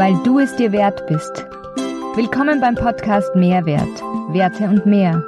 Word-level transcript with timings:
weil 0.00 0.16
du 0.22 0.38
es 0.38 0.56
dir 0.56 0.72
wert 0.72 1.06
bist. 1.08 1.44
Willkommen 2.16 2.58
beim 2.58 2.74
Podcast 2.74 3.36
Mehrwert, 3.36 4.00
Werte 4.32 4.64
und 4.64 4.86
mehr. 4.86 5.22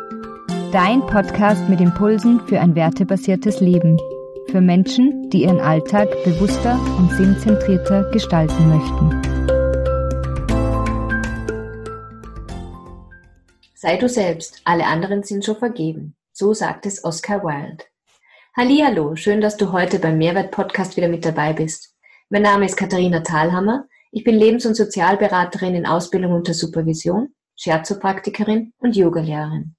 Dein 0.72 1.02
Podcast 1.02 1.68
mit 1.68 1.78
Impulsen 1.78 2.40
für 2.46 2.58
ein 2.58 2.74
wertebasiertes 2.74 3.60
Leben. 3.60 3.98
Für 4.50 4.62
Menschen, 4.62 5.28
die 5.28 5.42
ihren 5.42 5.60
Alltag 5.60 6.08
bewusster 6.24 6.80
und 6.96 7.12
sinnzentrierter 7.12 8.10
gestalten 8.12 8.66
möchten. 8.70 9.22
Sei 13.74 13.98
du 13.98 14.08
selbst, 14.08 14.62
alle 14.64 14.86
anderen 14.86 15.22
sind 15.22 15.44
schon 15.44 15.56
vergeben. 15.56 16.16
So 16.32 16.54
sagt 16.54 16.86
es 16.86 17.04
Oscar 17.04 17.42
Wilde. 17.44 17.84
Hallo, 18.56 19.16
schön, 19.16 19.42
dass 19.42 19.58
du 19.58 19.72
heute 19.72 19.98
beim 19.98 20.16
Mehrwert 20.16 20.50
Podcast 20.50 20.96
wieder 20.96 21.08
mit 21.08 21.26
dabei 21.26 21.52
bist. 21.52 21.94
Mein 22.30 22.40
Name 22.40 22.64
ist 22.64 22.78
Katharina 22.78 23.20
Thalhammer. 23.20 23.86
Ich 24.14 24.24
bin 24.24 24.34
Lebens- 24.34 24.66
und 24.66 24.74
Sozialberaterin 24.74 25.74
in 25.74 25.86
Ausbildung 25.86 26.32
unter 26.32 26.52
Supervision, 26.52 27.34
Scherzopraktikerin 27.56 28.74
und 28.76 28.94
Yogalehrerin. 28.94 29.74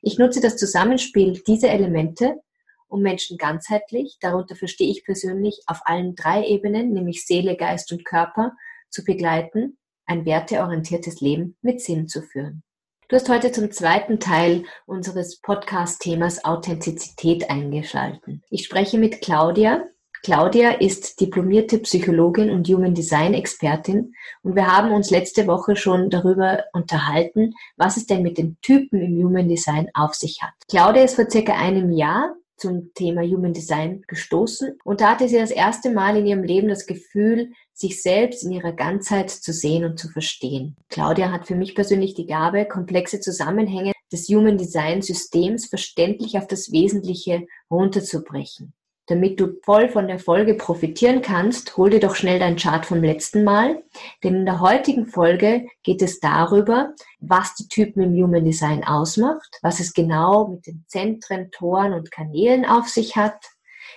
Ich 0.00 0.18
nutze 0.18 0.40
das 0.40 0.56
Zusammenspiel 0.56 1.42
dieser 1.46 1.68
Elemente, 1.68 2.40
um 2.88 3.02
Menschen 3.02 3.36
ganzheitlich, 3.36 4.16
darunter 4.18 4.56
verstehe 4.56 4.90
ich 4.90 5.04
persönlich 5.04 5.60
auf 5.66 5.80
allen 5.84 6.14
drei 6.14 6.46
Ebenen, 6.46 6.94
nämlich 6.94 7.26
Seele, 7.26 7.54
Geist 7.54 7.92
und 7.92 8.06
Körper, 8.06 8.52
zu 8.88 9.04
begleiten, 9.04 9.76
ein 10.06 10.24
werteorientiertes 10.24 11.20
Leben 11.20 11.58
mit 11.60 11.82
Sinn 11.82 12.08
zu 12.08 12.22
führen. 12.22 12.62
Du 13.08 13.16
hast 13.16 13.28
heute 13.28 13.52
zum 13.52 13.70
zweiten 13.70 14.20
Teil 14.20 14.64
unseres 14.86 15.38
Podcast-Themas 15.42 16.46
Authentizität 16.46 17.50
eingeschalten. 17.50 18.42
Ich 18.48 18.64
spreche 18.64 18.96
mit 18.96 19.20
Claudia. 19.20 19.84
Claudia 20.26 20.72
ist 20.72 21.20
diplomierte 21.20 21.78
Psychologin 21.78 22.50
und 22.50 22.66
Human 22.66 22.94
Design 22.94 23.32
Expertin 23.32 24.12
und 24.42 24.56
wir 24.56 24.66
haben 24.66 24.90
uns 24.90 25.12
letzte 25.12 25.46
Woche 25.46 25.76
schon 25.76 26.10
darüber 26.10 26.64
unterhalten, 26.72 27.54
was 27.76 27.96
es 27.96 28.06
denn 28.06 28.22
mit 28.22 28.36
den 28.36 28.56
Typen 28.60 29.00
im 29.00 29.24
Human 29.24 29.48
Design 29.48 29.88
auf 29.94 30.14
sich 30.14 30.42
hat. 30.42 30.52
Claudia 30.68 31.04
ist 31.04 31.14
vor 31.14 31.30
circa 31.30 31.52
einem 31.52 31.92
Jahr 31.92 32.34
zum 32.56 32.92
Thema 32.94 33.22
Human 33.22 33.52
Design 33.52 34.02
gestoßen 34.08 34.76
und 34.82 35.00
da 35.00 35.10
hatte 35.10 35.28
sie 35.28 35.38
das 35.38 35.52
erste 35.52 35.90
Mal 35.90 36.16
in 36.16 36.26
ihrem 36.26 36.42
Leben 36.42 36.66
das 36.66 36.86
Gefühl, 36.86 37.52
sich 37.72 38.02
selbst 38.02 38.42
in 38.42 38.50
ihrer 38.50 38.72
Ganzheit 38.72 39.30
zu 39.30 39.52
sehen 39.52 39.84
und 39.84 39.96
zu 39.96 40.08
verstehen. 40.08 40.74
Claudia 40.88 41.30
hat 41.30 41.46
für 41.46 41.54
mich 41.54 41.76
persönlich 41.76 42.14
die 42.14 42.26
Gabe, 42.26 42.66
komplexe 42.66 43.20
Zusammenhänge 43.20 43.92
des 44.10 44.26
Human 44.26 44.58
Design 44.58 45.02
Systems 45.02 45.66
verständlich 45.66 46.36
auf 46.36 46.48
das 46.48 46.72
Wesentliche 46.72 47.46
runterzubrechen. 47.70 48.72
Damit 49.08 49.38
du 49.38 49.60
voll 49.62 49.88
von 49.88 50.08
der 50.08 50.18
Folge 50.18 50.54
profitieren 50.54 51.22
kannst, 51.22 51.76
hol 51.76 51.90
dir 51.90 52.00
doch 52.00 52.16
schnell 52.16 52.40
dein 52.40 52.56
Chart 52.56 52.84
vom 52.84 53.04
letzten 53.04 53.44
Mal, 53.44 53.84
denn 54.24 54.34
in 54.34 54.46
der 54.46 54.60
heutigen 54.60 55.06
Folge 55.06 55.66
geht 55.84 56.02
es 56.02 56.18
darüber, 56.18 56.92
was 57.20 57.54
die 57.54 57.68
Typen 57.68 58.02
im 58.02 58.20
Human 58.20 58.44
Design 58.44 58.82
ausmacht, 58.82 59.58
was 59.62 59.78
es 59.78 59.92
genau 59.94 60.48
mit 60.48 60.66
den 60.66 60.84
Zentren, 60.88 61.52
Toren 61.52 61.92
und 61.92 62.10
Kanälen 62.10 62.64
auf 62.64 62.88
sich 62.88 63.14
hat. 63.16 63.44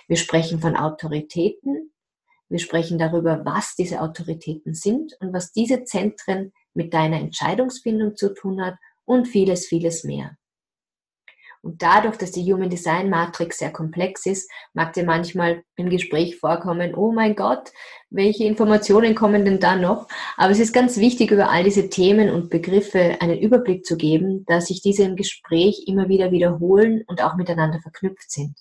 Wir 0.06 0.16
sprechen 0.16 0.60
von 0.60 0.76
Autoritäten, 0.76 1.90
wir 2.48 2.60
sprechen 2.60 2.98
darüber, 2.98 3.44
was 3.44 3.74
diese 3.74 4.00
Autoritäten 4.00 4.74
sind 4.74 5.16
und 5.20 5.32
was 5.32 5.50
diese 5.50 5.82
Zentren 5.84 6.52
mit 6.72 6.94
deiner 6.94 7.18
Entscheidungsfindung 7.18 8.16
zu 8.16 8.32
tun 8.32 8.64
hat 8.64 8.76
und 9.04 9.26
vieles, 9.26 9.66
vieles 9.66 10.04
mehr. 10.04 10.36
Und 11.62 11.82
dadurch, 11.82 12.16
dass 12.16 12.32
die 12.32 12.50
Human 12.50 12.70
Design 12.70 13.10
Matrix 13.10 13.58
sehr 13.58 13.70
komplex 13.70 14.24
ist, 14.24 14.50
mag 14.72 14.94
dir 14.94 15.04
manchmal 15.04 15.62
im 15.76 15.90
Gespräch 15.90 16.38
vorkommen, 16.38 16.94
oh 16.94 17.12
mein 17.12 17.36
Gott, 17.36 17.70
welche 18.08 18.44
Informationen 18.44 19.14
kommen 19.14 19.44
denn 19.44 19.60
da 19.60 19.76
noch? 19.76 20.08
Aber 20.38 20.52
es 20.52 20.58
ist 20.58 20.72
ganz 20.72 20.96
wichtig, 20.96 21.30
über 21.30 21.50
all 21.50 21.62
diese 21.62 21.90
Themen 21.90 22.30
und 22.30 22.48
Begriffe 22.48 23.18
einen 23.20 23.38
Überblick 23.38 23.84
zu 23.84 23.98
geben, 23.98 24.44
dass 24.46 24.68
sich 24.68 24.80
diese 24.80 25.02
im 25.02 25.16
Gespräch 25.16 25.84
immer 25.86 26.08
wieder 26.08 26.32
wiederholen 26.32 27.04
und 27.06 27.22
auch 27.22 27.36
miteinander 27.36 27.80
verknüpft 27.80 28.30
sind. 28.30 28.56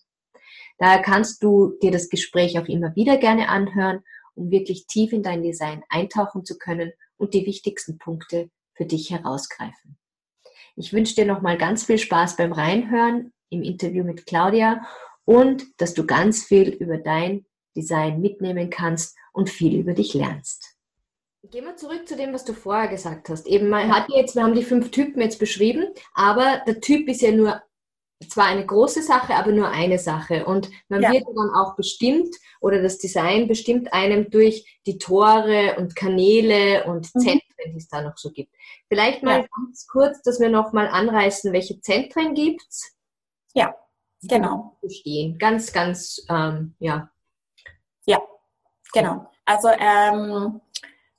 Daher 0.77 1.01
kannst 1.01 1.41
du 1.41 1.77
dir 1.81 1.91
das 1.91 2.09
Gespräch 2.09 2.59
auch 2.59 2.67
immer 2.67 2.95
wieder 2.95 3.17
gerne 3.17 3.47
anhören, 3.49 4.01
um 4.35 4.51
wirklich 4.51 4.87
tief 4.87 5.13
in 5.13 5.23
dein 5.23 5.41
Design 5.41 5.83
eintauchen 5.89 6.43
zu 6.43 6.57
können 6.57 6.91
und 7.17 7.33
die 7.33 7.45
wichtigsten 7.45 7.97
Punkte 7.97 8.49
für 8.73 8.85
dich 8.85 9.09
herausgreifen. 9.09 9.97
Ich 10.79 10.93
wünsche 10.93 11.13
dir 11.13 11.25
nochmal 11.25 11.57
ganz 11.57 11.83
viel 11.83 11.97
Spaß 11.97 12.37
beim 12.37 12.53
Reinhören 12.53 13.33
im 13.49 13.63
Interview 13.63 14.05
mit 14.05 14.25
Claudia 14.25 14.81
und 15.25 15.65
dass 15.81 15.93
du 15.93 16.05
ganz 16.05 16.45
viel 16.45 16.69
über 16.69 16.97
dein 16.97 17.45
Design 17.75 18.21
mitnehmen 18.21 18.69
kannst 18.69 19.17
und 19.33 19.49
viel 19.49 19.77
über 19.77 19.93
dich 19.93 20.13
lernst. 20.13 20.77
Gehen 21.51 21.65
wir 21.65 21.75
zurück 21.75 22.07
zu 22.07 22.15
dem, 22.15 22.33
was 22.33 22.45
du 22.45 22.53
vorher 22.53 22.87
gesagt 22.87 23.27
hast. 23.27 23.45
Eben, 23.45 23.67
man 23.67 23.93
hat 23.93 24.07
jetzt, 24.09 24.35
wir 24.35 24.43
haben 24.43 24.55
die 24.55 24.63
fünf 24.63 24.89
Typen 24.91 25.21
jetzt 25.21 25.37
beschrieben, 25.37 25.85
aber 26.13 26.61
der 26.65 26.79
Typ 26.79 27.09
ist 27.09 27.21
ja 27.21 27.31
nur 27.31 27.61
zwar 28.29 28.45
eine 28.45 28.65
große 28.65 29.03
Sache, 29.03 29.35
aber 29.35 29.51
nur 29.51 29.67
eine 29.67 29.99
Sache. 29.99 30.45
Und 30.45 30.69
man 30.87 31.01
ja. 31.01 31.11
wird 31.11 31.25
dann 31.27 31.49
auch 31.55 31.75
bestimmt 31.75 32.33
oder 32.61 32.81
das 32.81 32.99
Design 32.99 33.49
bestimmt 33.49 33.91
einem 33.91 34.29
durch 34.29 34.79
die 34.85 34.97
Tore 34.97 35.75
und 35.77 35.97
Kanäle 35.97 36.85
und 36.85 37.13
mhm. 37.15 37.19
Zentren 37.19 37.48
die 37.67 37.77
es 37.77 37.87
da 37.87 38.01
noch 38.01 38.17
so 38.17 38.31
gibt. 38.31 38.53
Vielleicht 38.87 39.23
mal 39.23 39.41
ja. 39.41 39.47
ganz 39.55 39.87
kurz, 39.87 40.21
dass 40.21 40.39
wir 40.39 40.49
noch 40.49 40.73
mal 40.73 40.87
anreißen, 40.87 41.53
welche 41.53 41.79
Zentren 41.81 42.33
gibt 42.33 42.61
es? 42.69 42.95
Ja, 43.53 43.75
genau. 44.23 44.77
Bestehen. 44.81 45.37
Ganz, 45.37 45.71
ganz, 45.71 46.25
ähm, 46.29 46.75
ja. 46.79 47.09
Ja, 48.05 48.21
genau. 48.93 49.29
Also 49.45 49.69
ähm, 49.69 50.61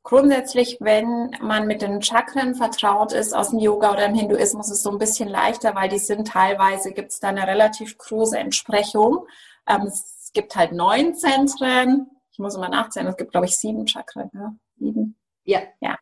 grundsätzlich, 0.02 0.78
wenn 0.80 1.30
man 1.40 1.66
mit 1.66 1.82
den 1.82 2.02
Chakren 2.02 2.54
vertraut 2.54 3.12
ist 3.12 3.32
aus 3.32 3.50
dem 3.50 3.58
Yoga 3.58 3.92
oder 3.92 4.06
im 4.06 4.14
Hinduismus, 4.14 4.66
ist 4.66 4.78
es 4.78 4.82
so 4.82 4.90
ein 4.90 4.98
bisschen 4.98 5.28
leichter, 5.28 5.74
weil 5.74 5.88
die 5.88 5.98
sind 5.98 6.28
teilweise, 6.28 6.92
gibt 6.92 7.12
es 7.12 7.20
da 7.20 7.28
eine 7.28 7.46
relativ 7.46 7.98
große 7.98 8.38
Entsprechung. 8.38 9.26
Ähm, 9.66 9.82
es 9.82 10.30
gibt 10.32 10.56
halt 10.56 10.72
neun 10.72 11.14
Zentren. 11.14 12.10
Ich 12.32 12.38
muss 12.38 12.54
immer 12.54 12.68
nachzählen, 12.68 13.08
es 13.08 13.16
gibt, 13.16 13.32
glaube 13.32 13.46
ich, 13.46 13.58
sieben 13.58 13.86
Chakren. 13.86 14.30
Ja? 14.32 14.54
Sieben. 14.78 15.16
Ja. 15.44 15.60
Ja. 15.80 15.98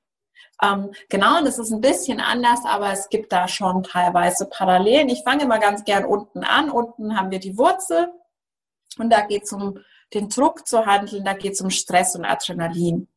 Ähm, 0.63 0.93
genau, 1.09 1.43
das 1.43 1.59
ist 1.59 1.71
ein 1.71 1.81
bisschen 1.81 2.21
anders, 2.21 2.61
aber 2.65 2.93
es 2.93 3.09
gibt 3.09 3.33
da 3.33 3.47
schon 3.47 3.83
teilweise 3.83 4.47
Parallelen. 4.47 5.09
Ich 5.09 5.23
fange 5.23 5.47
mal 5.47 5.61
ganz 5.61 5.85
gern 5.85 6.05
unten 6.05 6.43
an. 6.43 6.71
Unten 6.71 7.17
haben 7.17 7.31
wir 7.31 7.39
die 7.39 7.57
Wurzel 7.57 8.13
und 8.99 9.11
da 9.11 9.23
geht 9.23 9.45
es 9.45 9.53
um 9.53 9.79
den 10.15 10.29
Druck 10.29 10.67
zu 10.67 10.87
handeln, 10.87 11.25
da 11.25 11.35
geht 11.35 11.53
es 11.53 11.61
um 11.61 11.71
Stress 11.71 12.17
und 12.17 12.25
Adrenalin. 12.25 13.09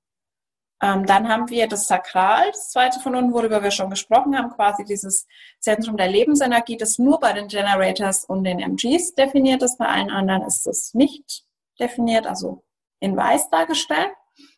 Ähm, 0.84 1.06
dann 1.06 1.29
haben 1.29 1.50
wir 1.50 1.68
das 1.68 1.88
Sakral, 1.88 2.47
das 2.52 2.72
zweite 2.72 3.00
von 3.00 3.16
unten, 3.16 3.34
worüber 3.34 3.62
wir 3.62 3.72
schon 3.72 3.90
gesprochen 3.90 4.35
haben, 4.35 4.50
quasi 4.52 4.84
dieses 4.84 5.28
Zentrum 5.59 5.96
der 5.96 6.08
Lebensenergie, 6.08 6.75
das 6.75 6.97
nur 6.97 7.19
bei 7.19 7.34
den 7.34 7.47
Generators 7.47 8.25
und 8.25 8.44
den 8.44 8.59
MGs 8.59 9.13
definiert 9.13 9.62
ist. 9.62 9.78
Bei 9.78 9.88
allen 9.88 10.09
anderen 10.09 10.41
ist 10.41 10.66
es 10.66 10.94
nicht 10.94 11.46
definiert, 11.79 12.25
also 12.25 12.63
in 13.00 13.16
weiß 13.16 13.50
dargestellt. 13.52 14.12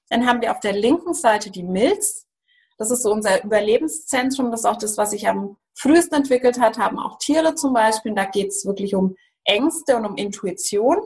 Dann 0.10 0.26
haben 0.26 0.42
wir 0.42 0.52
auf 0.52 0.62
der 0.62 0.74
linken 0.74 1.14
Seite 1.14 1.52
die 1.52 1.64
Milz, 1.64 2.26
das 2.78 2.92
ist 2.92 3.04
so 3.04 3.12
unser 3.12 3.44
Überlebenszentrum. 3.44 4.52
Das 4.52 4.62
ist 4.62 4.66
auch 4.66 4.78
das, 4.78 4.98
was 4.98 5.12
sich 5.12 5.28
am 5.28 5.58
frühesten 5.76 6.16
entwickelt 6.16 6.60
hat, 6.60 6.78
haben 6.78 7.00
auch 7.00 7.18
Tiere 7.18 7.56
zum 7.56 7.74
Beispiel. 7.74 8.14
Da 8.14 8.26
geht 8.26 8.50
es 8.50 8.66
wirklich 8.66 8.96
um 8.96 9.16
Ängste 9.44 9.98
und 9.98 10.06
um 10.06 10.16
Intuition 10.16 10.98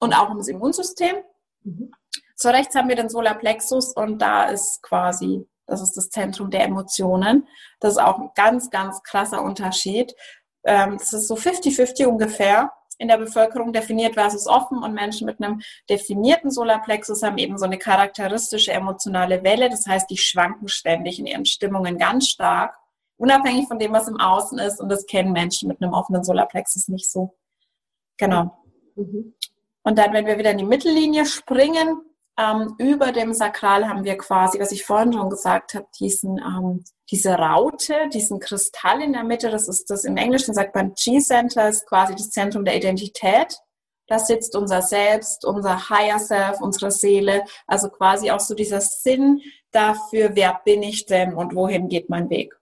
und 0.00 0.14
auch 0.14 0.28
ums 0.28 0.48
Immunsystem. 0.48 1.16
Mhm. 1.62 1.92
So 2.34 2.50
rechts 2.50 2.74
haben 2.74 2.88
wir 2.88 2.96
den 2.96 3.08
Solarplexus 3.08 3.94
und 3.94 4.18
da 4.18 4.44
ist 4.44 4.82
quasi, 4.82 5.46
das 5.66 5.80
ist 5.80 5.96
das 5.96 6.10
Zentrum 6.10 6.50
der 6.50 6.64
Emotionen. 6.64 7.48
Das 7.80 7.92
ist 7.92 7.98
auch 7.98 8.18
ein 8.18 8.30
ganz, 8.34 8.70
ganz 8.70 9.02
krasser 9.02 9.42
Unterschied. 9.42 10.14
Ähm, 10.64 10.98
das 10.98 11.12
ist 11.12 11.28
so 11.28 11.34
50-50 11.34 12.06
ungefähr 12.06 12.72
in 12.98 13.08
der 13.08 13.18
Bevölkerung 13.18 13.72
definiert 13.72 14.14
versus 14.14 14.46
offen 14.46 14.82
und 14.82 14.94
Menschen 14.94 15.26
mit 15.26 15.42
einem 15.42 15.60
definierten 15.88 16.50
Solarplexus 16.50 17.22
haben 17.22 17.38
eben 17.38 17.58
so 17.58 17.64
eine 17.64 17.78
charakteristische 17.78 18.72
emotionale 18.72 19.42
Welle. 19.42 19.68
Das 19.68 19.86
heißt, 19.86 20.08
die 20.10 20.16
schwanken 20.16 20.68
ständig 20.68 21.18
in 21.18 21.26
ihren 21.26 21.44
Stimmungen 21.44 21.98
ganz 21.98 22.28
stark, 22.28 22.76
unabhängig 23.16 23.68
von 23.68 23.78
dem, 23.78 23.92
was 23.92 24.08
im 24.08 24.18
Außen 24.18 24.58
ist. 24.58 24.80
Und 24.80 24.88
das 24.88 25.06
kennen 25.06 25.32
Menschen 25.32 25.68
mit 25.68 25.82
einem 25.82 25.92
offenen 25.92 26.24
Solarplexus 26.24 26.88
nicht 26.88 27.10
so. 27.10 27.36
Genau. 28.16 28.56
Mhm. 28.94 29.34
Und 29.82 29.98
dann, 29.98 30.12
wenn 30.12 30.26
wir 30.26 30.38
wieder 30.38 30.50
in 30.50 30.58
die 30.58 30.64
Mittellinie 30.64 31.26
springen, 31.26 32.00
ähm, 32.38 32.74
über 32.78 33.12
dem 33.12 33.32
Sakral 33.32 33.88
haben 33.88 34.04
wir 34.04 34.18
quasi, 34.18 34.58
was 34.58 34.72
ich 34.72 34.84
vorhin 34.84 35.12
schon 35.12 35.30
gesagt 35.30 35.74
habe, 35.74 35.86
diesen, 35.98 36.38
ähm, 36.38 36.84
diese 37.10 37.34
Raute, 37.34 38.08
diesen 38.12 38.40
Kristall 38.40 39.02
in 39.02 39.12
der 39.12 39.24
Mitte. 39.24 39.50
Das 39.50 39.68
ist 39.68 39.90
das 39.90 40.04
im 40.04 40.16
Englischen 40.16 40.54
sagt 40.54 40.74
man 40.74 40.94
G-Center, 40.94 41.68
ist 41.68 41.86
quasi 41.86 42.14
das 42.14 42.30
Zentrum 42.30 42.64
der 42.64 42.76
Identität. 42.76 43.58
Da 44.08 44.18
sitzt 44.18 44.54
unser 44.54 44.82
Selbst, 44.82 45.44
unser 45.44 45.90
Higher 45.90 46.18
Self, 46.18 46.60
unsere 46.60 46.90
Seele. 46.90 47.44
Also 47.66 47.88
quasi 47.88 48.30
auch 48.30 48.40
so 48.40 48.54
dieser 48.54 48.80
Sinn 48.80 49.40
dafür, 49.72 50.30
wer 50.34 50.60
bin 50.64 50.82
ich 50.82 51.06
denn 51.06 51.34
und 51.34 51.54
wohin 51.54 51.88
geht 51.88 52.08
mein 52.08 52.30
Weg. 52.30 52.54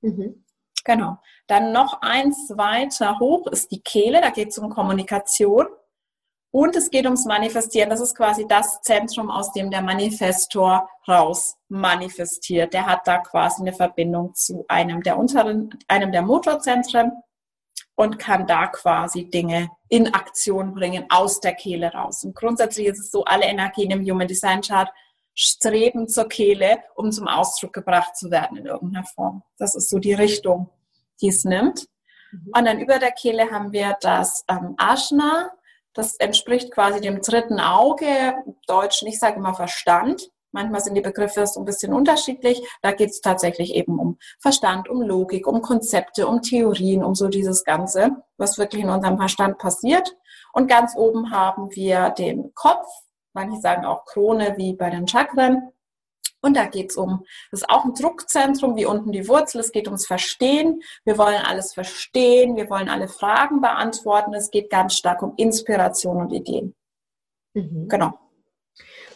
Mhm. 0.00 0.44
Genau. 0.84 1.18
Dann 1.46 1.72
noch 1.72 2.00
eins 2.02 2.52
weiter 2.56 3.18
hoch 3.18 3.46
ist 3.48 3.70
die 3.70 3.82
Kehle. 3.82 4.20
Da 4.20 4.30
geht 4.30 4.48
es 4.48 4.58
um 4.58 4.70
Kommunikation. 4.70 5.66
Und 6.52 6.76
es 6.76 6.90
geht 6.90 7.06
ums 7.06 7.24
Manifestieren. 7.24 7.88
Das 7.88 8.00
ist 8.00 8.14
quasi 8.14 8.46
das 8.46 8.82
Zentrum, 8.82 9.30
aus 9.30 9.52
dem 9.52 9.70
der 9.70 9.80
Manifestor 9.80 10.88
raus 11.08 11.56
manifestiert. 11.68 12.74
Der 12.74 12.86
hat 12.86 13.06
da 13.06 13.18
quasi 13.18 13.62
eine 13.62 13.72
Verbindung 13.72 14.34
zu 14.34 14.66
einem 14.68 15.02
der 15.02 15.18
unteren, 15.18 15.70
einem 15.88 16.12
der 16.12 16.20
Motorzentren 16.20 17.12
und 17.94 18.18
kann 18.18 18.46
da 18.46 18.66
quasi 18.66 19.30
Dinge 19.30 19.70
in 19.88 20.12
Aktion 20.12 20.74
bringen, 20.74 21.06
aus 21.08 21.40
der 21.40 21.54
Kehle 21.54 21.90
raus. 21.92 22.22
Und 22.22 22.34
grundsätzlich 22.34 22.86
ist 22.86 23.00
es 23.00 23.10
so, 23.10 23.24
alle 23.24 23.46
Energien 23.46 23.90
im 23.90 24.04
Human 24.04 24.28
Design 24.28 24.60
Chart 24.60 24.90
streben 25.34 26.06
zur 26.06 26.28
Kehle, 26.28 26.82
um 26.94 27.12
zum 27.12 27.28
Ausdruck 27.28 27.72
gebracht 27.72 28.14
zu 28.14 28.30
werden 28.30 28.58
in 28.58 28.66
irgendeiner 28.66 29.06
Form. 29.06 29.42
Das 29.56 29.74
ist 29.74 29.88
so 29.88 29.98
die 29.98 30.12
Richtung, 30.12 30.68
die 31.22 31.28
es 31.28 31.44
nimmt. 31.44 31.86
Mhm. 32.30 32.52
Und 32.54 32.64
dann 32.66 32.78
über 32.78 32.98
der 32.98 33.12
Kehle 33.12 33.50
haben 33.50 33.72
wir 33.72 33.96
das 34.02 34.44
ähm, 34.48 34.76
Ashna, 34.78 35.50
das 35.94 36.16
entspricht 36.16 36.72
quasi 36.72 37.00
dem 37.00 37.20
dritten 37.20 37.60
Auge, 37.60 38.34
Deutsch, 38.66 39.02
ich 39.02 39.18
sage 39.18 39.36
immer 39.36 39.54
Verstand. 39.54 40.30
Manchmal 40.52 40.82
sind 40.82 40.94
die 40.94 41.00
Begriffe 41.00 41.46
so 41.46 41.60
ein 41.60 41.64
bisschen 41.64 41.94
unterschiedlich. 41.94 42.62
Da 42.82 42.92
geht 42.92 43.10
es 43.10 43.22
tatsächlich 43.22 43.74
eben 43.74 43.98
um 43.98 44.18
Verstand, 44.38 44.88
um 44.88 45.00
Logik, 45.00 45.46
um 45.46 45.62
Konzepte, 45.62 46.26
um 46.26 46.42
Theorien, 46.42 47.02
um 47.02 47.14
so 47.14 47.28
dieses 47.28 47.64
Ganze, 47.64 48.10
was 48.36 48.58
wirklich 48.58 48.82
in 48.82 48.90
unserem 48.90 49.16
Verstand 49.16 49.58
passiert. 49.58 50.14
Und 50.52 50.68
ganz 50.68 50.94
oben 50.94 51.30
haben 51.30 51.74
wir 51.74 52.10
den 52.10 52.52
Kopf. 52.54 52.86
Manche 53.32 53.60
sagen 53.60 53.86
auch 53.86 54.04
Krone 54.04 54.54
wie 54.58 54.74
bei 54.74 54.90
den 54.90 55.08
Chakren. 55.08 55.72
Und 56.42 56.56
da 56.56 56.66
geht 56.66 56.90
es 56.90 56.96
um, 56.96 57.24
das 57.50 57.60
ist 57.60 57.70
auch 57.70 57.84
ein 57.84 57.94
Druckzentrum, 57.94 58.76
wie 58.76 58.84
unten 58.84 59.12
die 59.12 59.28
Wurzel. 59.28 59.60
Es 59.60 59.70
geht 59.70 59.86
ums 59.86 60.06
Verstehen. 60.06 60.82
Wir 61.04 61.16
wollen 61.16 61.40
alles 61.40 61.72
verstehen. 61.72 62.56
Wir 62.56 62.68
wollen 62.68 62.88
alle 62.88 63.08
Fragen 63.08 63.60
beantworten. 63.60 64.34
Es 64.34 64.50
geht 64.50 64.68
ganz 64.68 64.94
stark 64.94 65.22
um 65.22 65.34
Inspiration 65.36 66.16
und 66.16 66.32
Ideen. 66.32 66.74
Mhm. 67.54 67.88
Genau. 67.88 68.18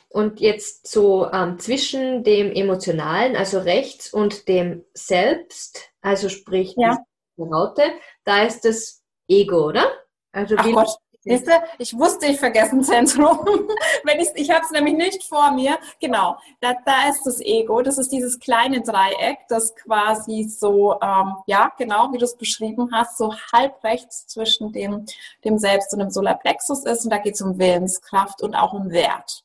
Und 0.09 0.41
jetzt 0.41 0.87
so 0.87 1.31
ähm, 1.33 1.59
zwischen 1.59 2.23
dem 2.23 2.53
Emotionalen, 2.53 3.37
also 3.37 3.59
rechts, 3.59 4.13
und 4.13 4.49
dem 4.49 4.85
Selbst, 4.95 5.91
also 6.01 6.29
sprich 6.29 6.75
ja. 6.79 7.05
die 7.37 7.43
Raute, 7.43 7.83
da 8.25 8.45
ist 8.45 8.65
das 8.65 9.03
Ego, 9.29 9.67
oder? 9.67 9.85
Also 10.33 10.55
Ach 10.59 10.65
Gott, 10.71 10.97
Siehst 11.27 11.49
du, 11.49 11.53
ich 11.79 11.99
wusste, 11.99 12.27
ich 12.27 12.39
vergesse 12.39 12.77
ein 12.77 12.85
Zentrum. 12.85 13.41
Wenn 14.05 14.21
ich 14.21 14.51
habe 14.51 14.65
es 14.65 14.71
nämlich 14.71 14.95
nicht 14.95 15.25
vor 15.25 15.51
mir. 15.51 15.77
Genau, 16.01 16.37
da, 16.61 16.75
da 16.85 17.09
ist 17.09 17.25
das 17.25 17.41
Ego. 17.41 17.83
Das 17.83 17.99
ist 17.99 18.13
dieses 18.13 18.39
kleine 18.39 18.81
Dreieck, 18.81 19.39
das 19.49 19.75
quasi 19.75 20.45
so, 20.45 21.01
ähm, 21.03 21.35
ja, 21.47 21.73
genau, 21.77 22.13
wie 22.13 22.19
du 22.19 22.25
es 22.25 22.37
beschrieben 22.37 22.91
hast, 22.93 23.19
so 23.19 23.35
halb 23.53 23.83
rechts 23.83 24.29
zwischen 24.29 24.73
dem, 24.73 25.05
dem 25.45 25.59
Selbst 25.59 25.93
und 25.93 25.99
dem 25.99 26.11
Solarplexus 26.11 26.85
ist. 26.85 27.05
Und 27.05 27.11
da 27.11 27.19
geht 27.19 27.35
es 27.35 27.43
um 27.43 27.59
Willenskraft 27.59 28.41
und 28.43 28.55
auch 28.55 28.73
um 28.73 28.91
Wert. 28.91 29.43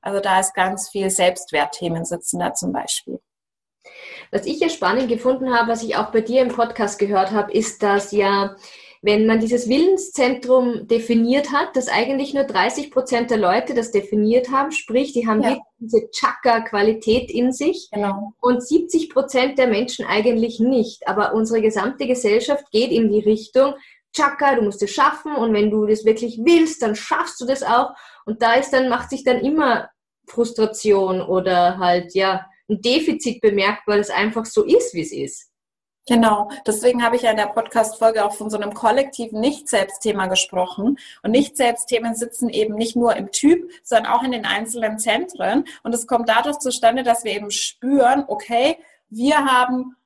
Also 0.00 0.20
da 0.20 0.38
ist 0.38 0.54
ganz 0.54 0.88
viel 0.88 1.10
Selbstwertthemen 1.10 2.04
sitzen 2.04 2.38
da 2.38 2.54
zum 2.54 2.72
Beispiel. 2.72 3.20
Was 4.30 4.46
ich 4.46 4.60
ja 4.60 4.68
spannend 4.68 5.08
gefunden 5.08 5.52
habe, 5.52 5.72
was 5.72 5.82
ich 5.82 5.96
auch 5.96 6.12
bei 6.12 6.20
dir 6.20 6.42
im 6.42 6.48
Podcast 6.48 6.98
gehört 6.98 7.32
habe, 7.32 7.52
ist, 7.52 7.82
dass 7.82 8.12
ja 8.12 8.54
wenn 9.04 9.26
man 9.26 9.38
dieses 9.38 9.68
Willenszentrum 9.68 10.88
definiert 10.88 11.52
hat, 11.52 11.76
dass 11.76 11.88
eigentlich 11.88 12.32
nur 12.32 12.44
30 12.44 12.90
Prozent 12.90 13.30
der 13.30 13.36
Leute 13.36 13.74
das 13.74 13.90
definiert 13.90 14.50
haben, 14.50 14.72
sprich, 14.72 15.12
die 15.12 15.28
haben 15.28 15.42
ja. 15.42 15.58
diese 15.78 16.08
Chakra-Qualität 16.10 17.30
in 17.30 17.52
sich 17.52 17.90
genau. 17.92 18.32
und 18.40 18.66
70 18.66 19.10
Prozent 19.10 19.58
der 19.58 19.66
Menschen 19.66 20.06
eigentlich 20.06 20.58
nicht. 20.58 21.06
Aber 21.06 21.34
unsere 21.34 21.60
gesamte 21.60 22.06
Gesellschaft 22.06 22.70
geht 22.70 22.92
in 22.92 23.10
die 23.12 23.20
Richtung, 23.20 23.74
Chakra, 24.16 24.54
du 24.54 24.62
musst 24.62 24.82
es 24.82 24.92
schaffen 24.92 25.36
und 25.36 25.52
wenn 25.52 25.70
du 25.70 25.84
das 25.84 26.06
wirklich 26.06 26.40
willst, 26.42 26.80
dann 26.80 26.94
schaffst 26.94 27.38
du 27.42 27.44
das 27.44 27.62
auch. 27.62 27.90
Und 28.24 28.40
da 28.40 28.54
ist 28.54 28.70
dann, 28.70 28.88
macht 28.88 29.10
sich 29.10 29.22
dann 29.22 29.40
immer 29.40 29.90
Frustration 30.26 31.20
oder 31.20 31.76
halt, 31.76 32.14
ja, 32.14 32.46
ein 32.70 32.80
Defizit 32.80 33.42
bemerkt, 33.42 33.82
weil 33.86 34.00
es 34.00 34.08
einfach 34.08 34.46
so 34.46 34.64
ist, 34.64 34.94
wie 34.94 35.02
es 35.02 35.12
ist. 35.12 35.50
Genau, 36.06 36.50
deswegen 36.66 37.02
habe 37.02 37.16
ich 37.16 37.22
ja 37.22 37.30
in 37.30 37.38
der 37.38 37.46
Podcast-Folge 37.46 38.26
auch 38.26 38.34
von 38.34 38.50
so 38.50 38.58
einem 38.58 38.74
kollektiven 38.74 39.40
Nicht-Selbst-Thema 39.40 40.26
gesprochen. 40.26 40.98
Und 41.22 41.30
Nicht-Selbst-Themen 41.30 42.14
sitzen 42.14 42.50
eben 42.50 42.74
nicht 42.74 42.94
nur 42.94 43.16
im 43.16 43.32
Typ, 43.32 43.70
sondern 43.82 44.12
auch 44.12 44.22
in 44.22 44.32
den 44.32 44.44
einzelnen 44.44 44.98
Zentren. 44.98 45.64
Und 45.82 45.94
es 45.94 46.06
kommt 46.06 46.28
dadurch 46.28 46.58
zustande, 46.58 47.04
dass 47.04 47.24
wir 47.24 47.32
eben 47.32 47.50
spüren, 47.50 48.24
okay, 48.28 48.76
wir 49.08 49.46
haben 49.46 49.96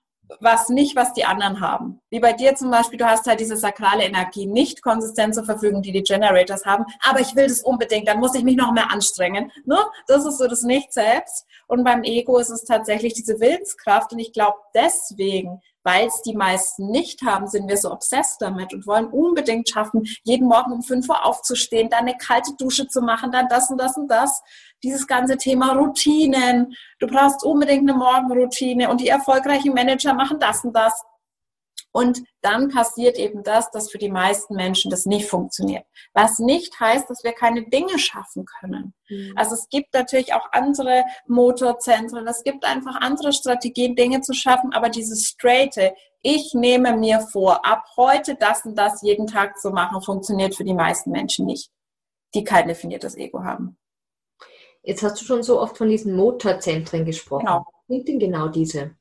was 0.41 0.69
nicht, 0.69 0.95
was 0.95 1.15
die 1.15 1.25
anderen 1.25 1.61
haben. 1.61 2.01
Wie 2.11 2.21
bei 2.21 2.33
dir 2.33 2.55
zum 2.55 2.71
Beispiel, 2.71 2.99
du 2.99 3.07
hast 3.07 3.27
halt 3.27 3.41
diese 3.41 3.57
sakrale 3.57 4.05
Energie 4.05 4.47
nicht 4.47 4.83
konsistent 4.83 5.35
zur 5.35 5.45
Verfügung, 5.45 5.83
die 5.83 5.93
die 5.93 6.03
Generators 6.03 6.67
haben, 6.67 6.85
aber 7.03 7.21
ich 7.21 7.35
will 7.35 7.49
das 7.49 7.63
unbedingt, 7.63 8.09
dann 8.09 8.21
muss 8.21 8.35
ich 8.35 8.45
mich 8.45 8.57
noch 8.57 8.73
mehr 8.73 8.93
anstrengen. 8.93 9.51
Ne? 9.65 9.79
Das 10.07 10.27
ist 10.27 10.39
so 10.39 10.47
das 10.47 10.63
Nicht-Selbst. 10.63 11.47
Und 11.67 11.85
beim 11.85 12.03
Ego 12.05 12.39
ist 12.39 12.51
es 12.51 12.65
tatsächlich 12.65 13.15
diese 13.15 13.41
Willenskraft. 13.41 14.13
Und 14.13 14.19
ich 14.19 14.33
glaube, 14.33 14.59
deswegen 14.75 15.61
weil 15.89 16.09
es 16.09 16.21
die 16.21 16.37
meisten 16.37 16.91
nicht 16.91 17.23
haben, 17.23 17.47
sind 17.47 17.67
wir 17.67 17.79
so 17.79 17.91
obsessed 17.91 18.43
damit 18.43 18.75
und 18.75 18.87
wollen 18.87 19.07
unbedingt 19.07 19.71
schaffen, 19.71 20.03
jeden 20.23 20.47
Morgen 20.47 20.73
um 20.73 20.83
5 20.83 21.09
Uhr 21.09 21.25
aufzustehen, 21.25 21.89
dann 21.89 22.01
eine 22.01 22.15
kalte 22.19 22.53
Dusche 22.59 22.87
zu 22.89 23.01
machen, 23.01 23.33
dann 23.33 23.49
das 23.49 23.71
und 23.71 23.79
das 23.79 23.97
und 23.97 24.07
das. 24.09 24.43
Dieses 24.83 25.07
ganze 25.07 25.39
Thema 25.39 25.73
Routinen. 25.73 26.75
Du 26.99 27.07
brauchst 27.07 27.43
unbedingt 27.43 27.89
eine 27.89 27.99
Morgenroutine 27.99 28.91
und 28.91 29.01
die 29.01 29.09
erfolgreichen 29.09 29.73
Manager 29.73 30.13
machen 30.13 30.39
das 30.39 30.63
und 30.63 30.77
das. 30.77 31.03
Und 31.99 32.23
dann 32.43 32.69
passiert 32.69 33.19
eben 33.19 33.43
das, 33.43 33.73
dass 33.73 33.91
für 33.91 33.99
die 33.99 34.09
meisten 34.09 34.55
Menschen 34.55 34.89
das 34.89 35.05
nicht 35.05 35.29
funktioniert. 35.29 35.85
Was 36.15 36.39
nicht 36.39 36.79
heißt, 36.79 37.11
dass 37.11 37.25
wir 37.25 37.33
keine 37.33 37.69
Dinge 37.69 37.99
schaffen 37.99 38.45
können. 38.45 38.95
Mhm. 39.09 39.33
Also 39.35 39.55
es 39.55 39.69
gibt 39.69 39.93
natürlich 39.95 40.33
auch 40.33 40.47
andere 40.53 41.03
Motorzentren, 41.27 42.25
es 42.29 42.45
gibt 42.45 42.65
einfach 42.65 43.01
andere 43.01 43.33
Strategien, 43.33 43.97
Dinge 43.97 44.21
zu 44.21 44.33
schaffen, 44.33 44.73
aber 44.73 44.91
dieses 44.91 45.27
straighte, 45.27 45.93
ich 46.23 46.55
nehme 46.55 46.97
mir 46.97 47.19
vor, 47.19 47.67
ab 47.67 47.83
heute 47.97 48.37
das 48.37 48.65
und 48.65 48.79
das 48.79 49.03
jeden 49.03 49.27
Tag 49.27 49.59
zu 49.59 49.71
machen, 49.71 50.01
funktioniert 50.01 50.55
für 50.55 50.65
die 50.65 50.75
meisten 50.75 51.11
Menschen 51.11 51.47
nicht, 51.47 51.69
die 52.33 52.45
kein 52.45 52.69
definiertes 52.69 53.17
Ego 53.17 53.43
haben. 53.43 53.77
Jetzt 54.85 55.03
hast 55.03 55.21
du 55.21 55.25
schon 55.25 55.43
so 55.43 55.61
oft 55.61 55.77
von 55.77 55.89
diesen 55.89 56.15
Motorzentren 56.15 57.05
gesprochen. 57.05 57.47
Genau. 57.47 57.67
Was 57.67 57.89
sind 57.89 58.07
denn 58.07 58.21
genau 58.21 58.47
diese? 58.47 58.98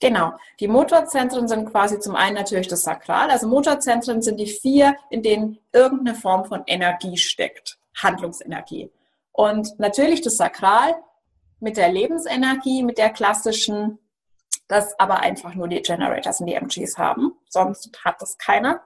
Genau. 0.00 0.32
Die 0.60 0.68
Motorzentren 0.68 1.48
sind 1.48 1.70
quasi 1.70 1.98
zum 1.98 2.14
einen 2.14 2.36
natürlich 2.36 2.68
das 2.68 2.82
Sakral. 2.82 3.30
Also 3.30 3.48
Motorzentren 3.48 4.22
sind 4.22 4.38
die 4.38 4.46
vier, 4.46 4.96
in 5.10 5.22
denen 5.22 5.58
irgendeine 5.72 6.16
Form 6.16 6.44
von 6.44 6.62
Energie 6.66 7.16
steckt. 7.16 7.78
Handlungsenergie. 7.96 8.90
Und 9.32 9.78
natürlich 9.78 10.20
das 10.20 10.36
Sakral 10.36 10.94
mit 11.60 11.76
der 11.76 11.90
Lebensenergie, 11.90 12.84
mit 12.84 12.98
der 12.98 13.10
klassischen, 13.10 13.98
das 14.68 14.98
aber 15.00 15.20
einfach 15.20 15.54
nur 15.54 15.66
die 15.66 15.82
Generators 15.82 16.40
und 16.40 16.46
die 16.46 16.54
MGs 16.54 16.96
haben. 16.96 17.32
Sonst 17.48 17.90
hat 18.04 18.22
das 18.22 18.38
keiner. 18.38 18.82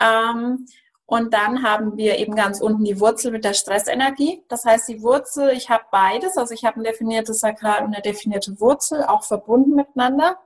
Ähm, 0.00 0.66
und 1.06 1.34
dann 1.34 1.62
haben 1.62 1.96
wir 1.96 2.18
eben 2.18 2.34
ganz 2.34 2.60
unten 2.60 2.84
die 2.84 2.98
Wurzel 2.98 3.30
mit 3.30 3.44
der 3.44 3.54
Stressenergie. 3.54 4.42
Das 4.48 4.64
heißt, 4.64 4.88
die 4.88 5.02
Wurzel, 5.02 5.50
ich 5.50 5.68
habe 5.68 5.84
beides, 5.90 6.38
also 6.38 6.54
ich 6.54 6.64
habe 6.64 6.80
ein 6.80 6.84
definiertes 6.84 7.40
Sakral 7.40 7.84
und 7.84 7.92
eine 7.92 8.02
definierte 8.02 8.58
Wurzel, 8.60 9.04
auch 9.04 9.24
verbunden 9.24 9.74
miteinander. 9.74 10.38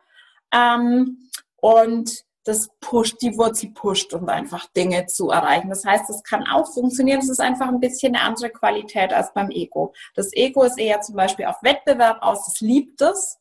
Ähm, 0.53 1.31
und 1.57 2.25
das 2.49 2.71
pusht, 2.81 3.21
die 3.21 3.37
Wurzel 3.37 3.71
pusht, 3.73 4.15
um 4.15 4.29
einfach 4.29 4.67
Dinge 4.69 5.07
zu 5.07 5.31
erreichen. 5.31 5.69
Das 5.69 5.85
heißt, 5.85 6.09
es 6.09 6.23
kann 6.23 6.47
auch 6.47 6.73
funktionieren. 6.73 7.21
Es 7.21 7.29
ist 7.29 7.41
einfach 7.41 7.69
ein 7.69 7.81
bisschen 7.81 8.17
eine 8.17 8.25
andere 8.25 8.51
Qualität 8.51 9.13
als 9.13 9.33
beim 9.35 9.51
Ego. 9.51 9.93
Das 10.15 10.33
Ego 10.33 10.63
ist 10.65 10.79
eher 10.79 11.01
zum 11.03 11.15
Beispiel 11.15 11.45
auf 11.45 11.63
Wettbewerb 11.63 12.23
aus, 12.23 12.49
es 12.49 12.61
liebt 12.61 13.03
es 13.03 13.39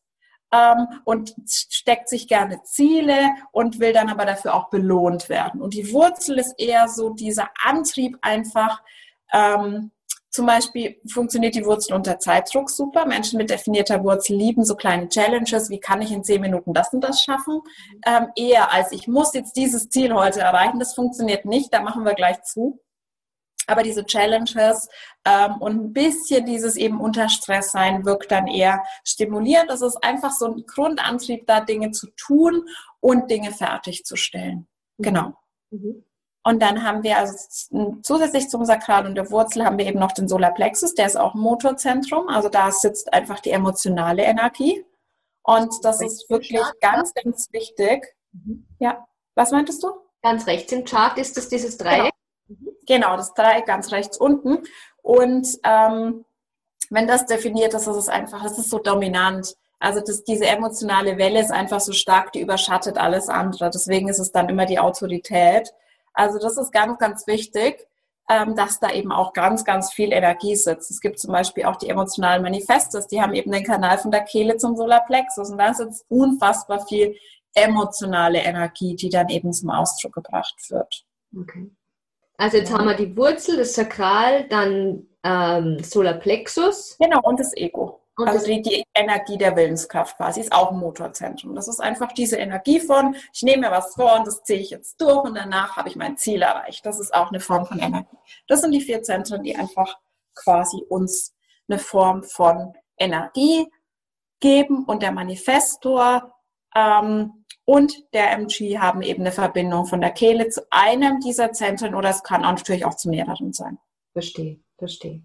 ähm, 0.51 0.87
und 1.05 1.33
steckt 1.47 2.09
sich 2.09 2.27
gerne 2.27 2.61
Ziele 2.63 3.29
und 3.51 3.79
will 3.79 3.93
dann 3.93 4.09
aber 4.09 4.25
dafür 4.25 4.53
auch 4.53 4.69
belohnt 4.69 5.29
werden. 5.29 5.61
Und 5.61 5.73
die 5.73 5.93
Wurzel 5.93 6.37
ist 6.37 6.55
eher 6.57 6.89
so 6.89 7.11
dieser 7.11 7.49
Antrieb 7.63 8.17
einfach, 8.21 8.83
ähm, 9.31 9.91
zum 10.37 10.45
Beispiel 10.45 11.01
funktioniert 11.11 11.55
die 11.55 11.65
Wurzel 11.65 11.95
unter 11.95 12.19
Zeitdruck 12.19 12.69
super. 12.69 13.07
Menschen 13.07 13.39
mit 13.39 13.49
definierter 13.49 14.03
Wurzel 14.03 14.37
lieben 14.37 14.63
so 14.63 14.75
kleine 14.75 15.09
Challenges. 15.09 15.71
Wie 15.71 15.79
kann 15.79 15.99
ich 15.99 16.11
in 16.11 16.23
zehn 16.23 16.41
Minuten 16.41 16.75
das 16.75 16.93
und 16.93 17.01
das 17.01 17.23
schaffen? 17.23 17.59
Ähm, 18.05 18.27
eher 18.35 18.71
als 18.71 18.91
ich 18.91 19.07
muss 19.07 19.33
jetzt 19.33 19.55
dieses 19.55 19.89
Ziel 19.89 20.13
heute 20.13 20.41
erreichen. 20.41 20.77
Das 20.77 20.93
funktioniert 20.93 21.45
nicht. 21.45 21.73
Da 21.73 21.81
machen 21.81 22.05
wir 22.05 22.13
gleich 22.13 22.43
zu. 22.43 22.79
Aber 23.65 23.81
diese 23.81 24.05
Challenges 24.05 24.89
ähm, 25.25 25.55
und 25.59 25.85
ein 25.85 25.93
bisschen 25.93 26.45
dieses 26.45 26.75
eben 26.75 27.01
unter 27.01 27.29
Stress 27.29 27.71
sein 27.71 28.05
wirkt 28.05 28.31
dann 28.31 28.45
eher 28.45 28.83
stimulierend. 29.03 29.71
Das 29.71 29.81
ist 29.81 29.97
einfach 30.03 30.33
so 30.33 30.53
ein 30.53 30.65
Grundantrieb, 30.67 31.47
da 31.47 31.61
Dinge 31.61 31.89
zu 31.89 32.11
tun 32.15 32.63
und 32.99 33.31
Dinge 33.31 33.51
fertigzustellen. 33.51 34.67
Genau. 34.99 35.33
Mhm. 35.71 36.03
Und 36.47 36.61
dann 36.61 36.81
haben 36.81 37.03
wir 37.03 37.17
also 37.17 37.35
zusätzlich 38.03 38.47
zum 38.47 38.63
Sakral 38.63 39.05
und 39.05 39.15
der 39.15 39.29
Wurzel 39.31 39.65
haben 39.65 39.77
wir 39.77 39.85
eben 39.85 39.99
noch 39.99 40.13
den 40.13 40.29
Solarplexus, 40.29 40.93
der 40.93 41.07
ist 41.07 41.17
auch 41.17 41.33
Motorzentrum. 41.33 42.29
Also 42.29 42.47
da 42.47 42.71
sitzt 42.71 43.11
einfach 43.11 43.41
die 43.41 43.51
emotionale 43.51 44.23
Energie. 44.23 44.85
Und 45.43 45.73
das 45.83 45.99
ist 46.01 46.29
wirklich 46.29 46.61
ganz, 46.79 47.13
ganz 47.13 47.51
wichtig. 47.51 48.15
Mhm. 48.31 48.65
Ja. 48.79 49.05
Was 49.35 49.51
meintest 49.51 49.83
du? 49.83 49.89
Ganz 50.21 50.47
rechts 50.47 50.71
im 50.71 50.85
Chart 50.85 51.17
ist 51.17 51.35
das 51.35 51.49
dieses 51.49 51.77
Dreieck. 51.77 52.13
Genau. 52.47 52.71
Genau, 52.85 53.17
das 53.17 53.33
Dreieck 53.33 53.65
ganz 53.65 53.91
rechts 53.91 54.15
unten. 54.17 54.59
Und 55.01 55.49
ähm, 55.65 56.23
wenn 56.89 57.07
das 57.07 57.25
definiert 57.25 57.73
ist, 57.73 57.87
ist 57.87 57.97
es 57.97 58.07
einfach, 58.07 58.45
es 58.45 58.57
ist 58.57 58.69
so 58.69 58.79
dominant. 58.79 59.53
Also 59.79 59.99
das, 59.99 60.23
diese 60.23 60.47
emotionale 60.47 61.17
Welle 61.17 61.41
ist 61.41 61.51
einfach 61.51 61.81
so 61.81 61.91
stark, 61.91 62.31
die 62.31 62.39
überschattet 62.39 62.97
alles 62.97 63.27
andere. 63.27 63.69
Deswegen 63.69 64.07
ist 64.07 64.19
es 64.19 64.31
dann 64.31 64.47
immer 64.47 64.65
die 64.65 64.79
Autorität. 64.79 65.73
Also 66.17 66.39
das 66.39 66.57
ist 66.57 66.71
ganz, 66.71 66.97
ganz 66.97 67.27
wichtig, 67.27 67.87
ähm, 68.27 68.55
dass 68.55 68.79
da 68.79 68.91
eben 68.91 69.11
auch 69.11 69.33
ganz, 69.33 69.63
ganz 69.63 69.93
viel 69.93 70.11
Energie 70.11 70.55
sitzt. 70.55 70.89
Es 70.89 70.99
gibt 70.99 71.19
zum 71.19 71.31
Beispiel 71.31 71.65
auch 71.65 71.75
die 71.75 71.89
emotionalen 71.89 72.41
Manifestes, 72.41 73.07
die 73.07 73.21
haben 73.21 73.35
eben 73.35 73.51
den 73.51 73.63
Kanal 73.63 73.99
von 73.99 74.09
der 74.09 74.23
Kehle 74.23 74.57
zum 74.57 74.75
Solarplexus 74.75 75.51
und 75.51 75.59
da 75.59 75.73
sitzt 75.73 76.05
unfassbar 76.09 76.85
viel 76.87 77.15
emotionale 77.53 78.39
Energie, 78.39 78.95
die 78.95 79.09
dann 79.09 79.29
eben 79.29 79.53
zum 79.53 79.69
Ausdruck 79.69 80.13
gebracht 80.13 80.55
wird. 80.69 81.05
Okay. 81.39 81.69
Also 82.37 82.57
jetzt 82.57 82.73
haben 82.73 82.87
wir 82.87 82.95
die 82.95 83.15
Wurzel, 83.15 83.57
das 83.57 83.73
Sakral, 83.73 84.47
dann 84.47 85.07
ähm, 85.23 85.77
Solarplexus. 85.83 86.97
Genau, 86.99 87.21
und 87.21 87.39
das 87.39 87.55
Ego. 87.55 88.01
Und 88.17 88.27
also 88.27 88.47
die, 88.47 88.63
die, 88.63 88.83
Energie 88.95 89.37
der 89.37 89.55
Willenskraft 89.55 90.17
quasi 90.17 90.41
ist 90.41 90.51
auch 90.51 90.71
ein 90.71 90.79
Motorzentrum. 90.79 91.53
Das 91.53 91.67
ist 91.67 91.79
einfach 91.79 92.11
diese 92.13 92.37
Energie 92.37 92.79
von, 92.79 93.15
ich 93.31 93.43
nehme 93.43 93.67
mir 93.67 93.71
was 93.71 93.93
vor 93.93 94.17
und 94.17 94.25
das 94.25 94.43
ziehe 94.43 94.59
ich 94.59 94.71
jetzt 94.71 94.99
durch 94.99 95.23
und 95.23 95.35
danach 95.35 95.77
habe 95.77 95.87
ich 95.87 95.95
mein 95.95 96.17
Ziel 96.17 96.41
erreicht. 96.41 96.83
Das 96.85 96.99
ist 96.99 97.13
auch 97.13 97.29
eine 97.29 97.39
Form 97.39 97.67
von 97.67 97.79
Energie. 97.79 98.17
Das 98.47 98.61
sind 98.61 98.71
die 98.71 98.81
vier 98.81 99.03
Zentren, 99.03 99.43
die 99.43 99.55
einfach 99.55 99.99
quasi 100.33 100.77
uns 100.89 101.35
eine 101.69 101.77
Form 101.77 102.23
von 102.23 102.73
Energie 102.97 103.67
geben 104.39 104.85
und 104.85 105.03
der 105.03 105.11
Manifestor 105.11 106.33
ähm, 106.75 107.45
und 107.65 108.13
der 108.13 108.31
MG 108.31 108.79
haben 108.79 109.01
eben 109.01 109.21
eine 109.21 109.31
Verbindung 109.31 109.85
von 109.85 110.01
der 110.01 110.11
Kehle 110.11 110.49
zu 110.49 110.65
einem 110.71 111.19
dieser 111.19 111.51
Zentren 111.51 111.93
oder 111.93 112.09
es 112.09 112.23
kann 112.23 112.45
auch 112.45 112.51
natürlich 112.51 112.85
auch 112.85 112.95
zu 112.95 113.09
mehreren 113.09 113.53
sein. 113.53 113.77
Verstehe, 114.13 114.59
verstehe. 114.77 115.23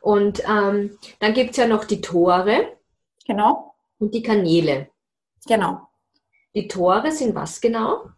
Und 0.00 0.42
ähm, 0.48 0.98
dann 1.18 1.34
gibt 1.34 1.52
es 1.52 1.56
ja 1.56 1.66
noch 1.66 1.84
die 1.84 2.00
Tore. 2.00 2.76
Genau. 3.26 3.74
Und 3.98 4.14
die 4.14 4.22
Kanäle. 4.22 4.88
Genau. 5.46 5.82
Die 6.54 6.68
Tore 6.68 7.12
sind 7.12 7.34
was 7.34 7.60
genau? 7.60 8.10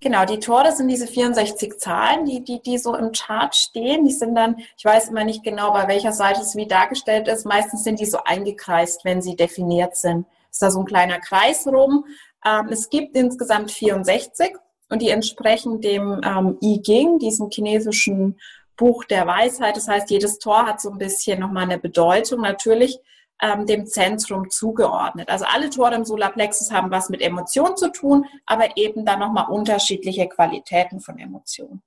Genau, 0.00 0.24
die 0.24 0.38
Tore 0.38 0.70
sind 0.72 0.86
diese 0.88 1.08
64 1.08 1.78
Zahlen, 1.78 2.24
die, 2.24 2.44
die, 2.44 2.62
die 2.62 2.78
so 2.78 2.94
im 2.94 3.10
Chart 3.10 3.54
stehen. 3.54 4.04
Die 4.04 4.12
sind 4.12 4.36
dann, 4.36 4.56
ich 4.76 4.84
weiß 4.84 5.08
immer 5.08 5.24
nicht 5.24 5.42
genau, 5.42 5.72
bei 5.72 5.88
welcher 5.88 6.12
Seite 6.12 6.40
es 6.40 6.54
wie 6.54 6.68
dargestellt 6.68 7.26
ist. 7.26 7.44
Meistens 7.44 7.82
sind 7.82 7.98
die 7.98 8.06
so 8.06 8.18
eingekreist, 8.24 9.04
wenn 9.04 9.22
sie 9.22 9.34
definiert 9.34 9.96
sind. 9.96 10.26
Ist 10.50 10.62
da 10.62 10.70
so 10.70 10.80
ein 10.80 10.86
kleiner 10.86 11.18
Kreis 11.18 11.66
rum. 11.66 12.04
Ähm, 12.46 12.68
es 12.70 12.90
gibt 12.90 13.16
insgesamt 13.16 13.72
64 13.72 14.56
und 14.88 15.02
die 15.02 15.10
entsprechen 15.10 15.80
dem 15.80 16.20
ähm, 16.24 16.58
I 16.62 16.80
Ging, 16.80 17.18
diesem 17.18 17.50
chinesischen 17.50 18.38
Buch 18.78 19.04
der 19.04 19.26
Weisheit. 19.26 19.76
Das 19.76 19.88
heißt, 19.88 20.08
jedes 20.08 20.38
Tor 20.38 20.66
hat 20.66 20.80
so 20.80 20.90
ein 20.90 20.96
bisschen 20.96 21.40
nochmal 21.40 21.64
eine 21.64 21.78
Bedeutung, 21.78 22.40
natürlich 22.40 22.98
ähm, 23.42 23.66
dem 23.66 23.86
Zentrum 23.86 24.48
zugeordnet. 24.48 25.28
Also 25.28 25.44
alle 25.44 25.68
Tore 25.68 25.94
im 25.94 26.04
Solarplexus 26.04 26.70
haben 26.72 26.90
was 26.90 27.10
mit 27.10 27.20
Emotionen 27.20 27.76
zu 27.76 27.92
tun, 27.92 28.24
aber 28.46 28.76
eben 28.76 29.04
dann 29.04 29.20
nochmal 29.20 29.50
unterschiedliche 29.50 30.28
Qualitäten 30.28 31.00
von 31.00 31.18
Emotionen. 31.18 31.82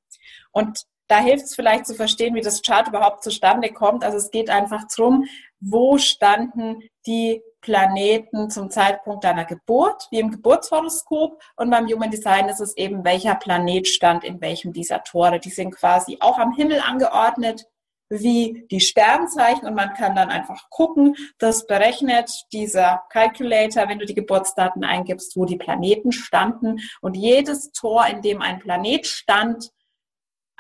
Und 0.52 0.84
da 1.08 1.20
hilft 1.20 1.46
es 1.46 1.56
vielleicht 1.56 1.88
zu 1.88 1.96
verstehen, 1.96 2.36
wie 2.36 2.42
das 2.42 2.62
Chart 2.62 2.88
überhaupt 2.88 3.24
zustande 3.24 3.74
kommt. 3.74 4.04
Also 4.04 4.18
es 4.18 4.32
geht 4.32 4.50
einfach 4.50 4.84
darum, 4.96 5.26
wo 5.60 5.98
standen 5.98 6.84
die 7.06 7.42
Planeten 7.62 8.50
zum 8.50 8.70
Zeitpunkt 8.70 9.24
deiner 9.24 9.46
Geburt, 9.46 10.08
wie 10.12 10.20
im 10.20 10.32
Geburtshoroskop. 10.32 11.42
Und 11.56 11.70
beim 11.70 11.88
Human 11.88 12.12
Design 12.12 12.50
ist 12.50 12.60
es 12.60 12.76
eben, 12.76 13.04
welcher 13.04 13.36
Planet 13.36 13.88
stand 13.88 14.24
in 14.24 14.42
welchem 14.42 14.74
dieser 14.74 15.04
Tore. 15.04 15.40
Die 15.40 15.50
sind 15.50 15.72
quasi 15.72 16.18
auch 16.20 16.38
am 16.38 16.54
Himmel 16.54 16.82
angeordnet 16.82 17.66
wie 18.12 18.68
die 18.70 18.82
Sternzeichen 18.82 19.66
und 19.66 19.74
man 19.74 19.94
kann 19.94 20.16
dann 20.16 20.30
einfach 20.30 20.70
gucken, 20.70 21.16
das 21.38 21.66
berechnet 21.66 22.30
dieser 22.52 23.04
Calculator, 23.10 23.88
wenn 23.88 24.00
du 24.00 24.06
die 24.06 24.14
Geburtsdaten 24.14 24.84
eingibst, 24.84 25.38
wo 25.38 25.46
die 25.46 25.56
Planeten 25.56 26.12
standen 26.12 26.82
und 27.00 27.16
jedes 27.16 27.72
Tor, 27.72 28.06
in 28.08 28.22
dem 28.22 28.42
ein 28.42 28.60
Planet 28.60 29.08
stand, 29.08 29.72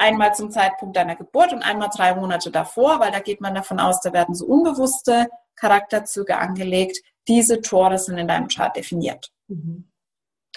einmal 0.02 0.34
zum 0.34 0.52
Zeitpunkt 0.52 0.96
deiner 0.98 1.16
Geburt 1.16 1.54
und 1.54 1.64
einmal 1.64 1.90
drei 1.96 2.16
Monate 2.16 2.52
davor, 2.52 3.00
weil 3.00 3.12
da 3.12 3.20
geht 3.20 3.40
man 3.40 3.56
davon 3.56 3.80
aus, 3.80 4.02
da 4.02 4.12
werden 4.12 4.36
so 4.36 4.46
unbewusste 4.46 5.30
Charakterzüge 5.56 6.38
angelegt. 6.38 6.98
Diese 7.28 7.62
Tore 7.62 7.98
sind 7.98 8.18
in 8.18 8.28
deinem 8.28 8.48
Chart 8.48 8.76
definiert. 8.76 9.32
Mhm. 9.48 9.90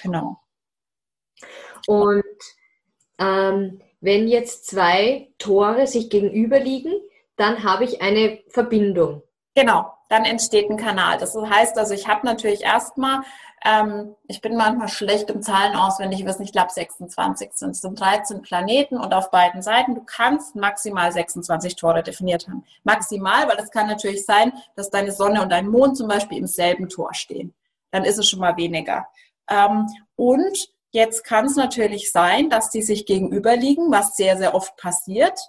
Genau. 0.03 0.41
Und 1.87 2.25
ähm, 3.19 3.81
wenn 4.01 4.29
jetzt 4.29 4.67
zwei 4.67 5.29
Tore 5.39 5.87
sich 5.87 6.09
gegenüberliegen, 6.09 6.93
dann 7.37 7.65
habe 7.65 7.85
ich 7.85 8.01
eine 8.01 8.43
Verbindung. 8.49 9.23
Genau, 9.55 9.94
dann 10.09 10.25
entsteht 10.25 10.71
ein 10.71 10.77
Kanal. 10.77 11.19
Das 11.19 11.35
heißt 11.37 11.79
also, 11.79 11.95
ich 11.95 12.09
habe 12.09 12.27
natürlich 12.27 12.63
erstmal 12.63 13.23
ähm, 13.65 14.15
ich 14.29 14.43
bin 14.43 14.57
manchmal 14.57 14.89
schlecht 14.89 15.31
im 15.31 15.41
Zahlen 15.43 15.75
auswendig, 15.75 16.23
nicht, 16.23 16.41
ich 16.41 16.53
glaube 16.53 16.71
26 16.71 17.53
sind 17.55 17.71
es. 17.71 17.81
sind 17.81 17.99
13 17.99 18.43
Planeten 18.43 18.99
und 18.99 19.15
auf 19.15 19.31
beiden 19.31 19.63
Seiten. 19.63 19.95
Du 19.95 20.03
kannst 20.05 20.55
maximal 20.55 21.11
26 21.11 21.75
Tore 21.75 22.03
definiert 22.03 22.47
haben. 22.47 22.65
Maximal, 22.85 23.49
weil 23.49 23.59
es 23.59 23.71
kann 23.71 23.87
natürlich 23.87 24.27
sein, 24.27 24.53
dass 24.77 24.91
deine 24.91 25.13
Sonne 25.13 25.41
und 25.43 25.51
dein 25.51 25.67
Mond 25.67 25.97
zum 25.97 26.09
Beispiel 26.09 26.39
im 26.39 26.47
selben 26.47 26.91
Tor 26.91 27.15
stehen. 27.15 27.55
Dann 27.91 28.05
ist 28.05 28.19
es 28.19 28.29
schon 28.29 28.41
mal 28.41 28.57
weniger. 28.59 29.07
Ähm, 29.49 29.87
und 30.15 30.69
jetzt 30.91 31.25
kann 31.25 31.47
es 31.47 31.57
natürlich 31.57 32.13
sein, 32.13 32.51
dass 32.51 32.69
die 32.69 32.83
sich 32.83 33.07
gegenüberliegen, 33.07 33.91
was 33.91 34.15
sehr, 34.15 34.37
sehr 34.37 34.55
oft 34.55 34.77
passiert 34.77 35.41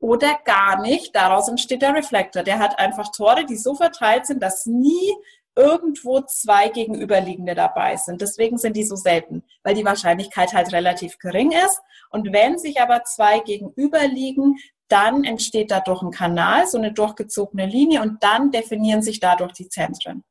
oder 0.00 0.38
gar 0.44 0.80
nicht. 0.80 1.14
Daraus 1.14 1.48
entsteht 1.48 1.82
der 1.82 1.94
Reflektor. 1.94 2.42
Der 2.42 2.58
hat 2.58 2.78
einfach 2.78 3.10
Tore, 3.10 3.44
die 3.44 3.56
so 3.56 3.74
verteilt 3.74 4.26
sind, 4.26 4.42
dass 4.42 4.66
nie 4.66 5.14
irgendwo 5.56 6.20
zwei 6.20 6.68
gegenüberliegende 6.68 7.56
dabei 7.56 7.96
sind. 7.96 8.20
Deswegen 8.20 8.58
sind 8.58 8.76
die 8.76 8.84
so 8.84 8.94
selten, 8.94 9.42
weil 9.64 9.74
die 9.74 9.84
Wahrscheinlichkeit 9.84 10.52
halt 10.52 10.72
relativ 10.72 11.18
gering 11.18 11.50
ist. 11.50 11.80
Und 12.10 12.32
wenn 12.32 12.58
sich 12.58 12.80
aber 12.80 13.02
zwei 13.02 13.40
gegenüberliegen, 13.40 14.56
dann 14.86 15.24
entsteht 15.24 15.72
dadurch 15.72 16.00
ein 16.02 16.12
Kanal, 16.12 16.66
so 16.66 16.78
eine 16.78 16.92
durchgezogene 16.92 17.66
Linie 17.66 18.02
und 18.02 18.22
dann 18.22 18.52
definieren 18.52 19.02
sich 19.02 19.20
dadurch 19.20 19.52
die 19.52 19.68
Zentren. 19.68 20.22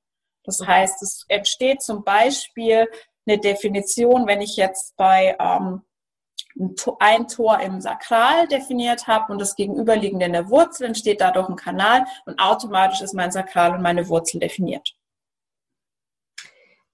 Das 0.43 0.65
heißt, 0.65 1.03
es 1.03 1.25
entsteht 1.27 1.81
zum 1.81 2.05
Beispiel 2.05 2.87
eine 3.27 3.37
Definition, 3.37 4.27
wenn 4.27 4.39
ich 4.41 4.55
jetzt 4.55 4.95
bei 4.95 5.35
ähm, 5.39 5.81
ein 6.99 7.27
Tor 7.27 7.59
im 7.59 7.81
Sakral 7.81 8.47
definiert 8.47 9.07
habe 9.07 9.31
und 9.31 9.39
das 9.39 9.55
gegenüberliegende 9.55 10.25
in 10.25 10.33
der 10.33 10.49
Wurzel, 10.49 10.87
entsteht 10.87 11.21
dadurch 11.21 11.49
ein 11.49 11.55
Kanal 11.55 12.05
und 12.25 12.39
automatisch 12.39 13.01
ist 13.01 13.13
mein 13.13 13.31
Sakral 13.31 13.73
und 13.73 13.81
meine 13.81 14.07
Wurzel 14.09 14.39
definiert. 14.39 14.95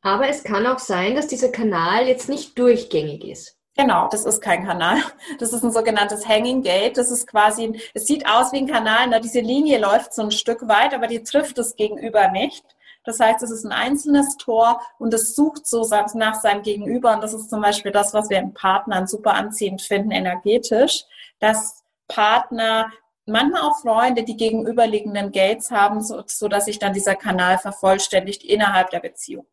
Aber 0.01 0.27
es 0.27 0.43
kann 0.43 0.67
auch 0.67 0.79
sein, 0.79 1.15
dass 1.15 1.27
dieser 1.27 1.49
Kanal 1.49 2.07
jetzt 2.07 2.27
nicht 2.27 2.59
durchgängig 2.59 3.23
ist. 3.23 3.57
Genau, 3.75 4.07
das 4.09 4.25
ist 4.25 4.41
kein 4.41 4.65
Kanal. 4.65 5.01
Das 5.39 5.51
ist 5.51 5.63
ein 5.63 5.71
sogenanntes 5.71 6.27
Hanging 6.27 6.61
Gate. 6.61 6.97
Das 6.97 7.09
ist 7.09 7.25
quasi, 7.25 7.81
es 7.93 8.05
sieht 8.05 8.27
aus 8.27 8.51
wie 8.51 8.57
ein 8.57 8.67
Kanal, 8.67 9.07
nur 9.07 9.19
diese 9.19 9.39
Linie 9.39 9.79
läuft 9.79 10.13
so 10.13 10.21
ein 10.21 10.31
Stück 10.31 10.67
weit, 10.67 10.93
aber 10.93 11.07
die 11.07 11.23
trifft 11.23 11.57
das 11.57 11.75
Gegenüber 11.75 12.27
nicht. 12.27 12.63
Das 13.03 13.19
heißt, 13.19 13.43
es 13.43 13.51
ist 13.51 13.65
ein 13.65 13.71
einzelnes 13.71 14.37
Tor 14.37 14.81
und 14.97 15.13
es 15.13 15.35
sucht 15.35 15.67
so 15.67 15.87
nach 16.13 16.35
seinem 16.35 16.63
Gegenüber. 16.63 17.13
Und 17.13 17.21
das 17.21 17.33
ist 17.33 17.49
zum 17.49 17.61
Beispiel 17.61 17.91
das, 17.91 18.13
was 18.13 18.29
wir 18.29 18.39
im 18.39 18.53
Partnern 18.53 19.07
super 19.07 19.33
anziehend 19.33 19.81
finden, 19.81 20.11
energetisch, 20.11 21.03
dass 21.39 21.83
Partner 22.07 22.91
manchmal 23.25 23.61
auch 23.61 23.79
Freunde 23.79 24.23
die 24.23 24.37
gegenüberliegenden 24.37 25.31
Gates 25.31 25.71
haben, 25.71 26.01
so 26.01 26.47
dass 26.47 26.65
sich 26.65 26.79
dann 26.79 26.93
dieser 26.93 27.15
Kanal 27.15 27.57
vervollständigt 27.57 28.43
innerhalb 28.43 28.89
der 28.89 28.99
Beziehung. 28.99 29.45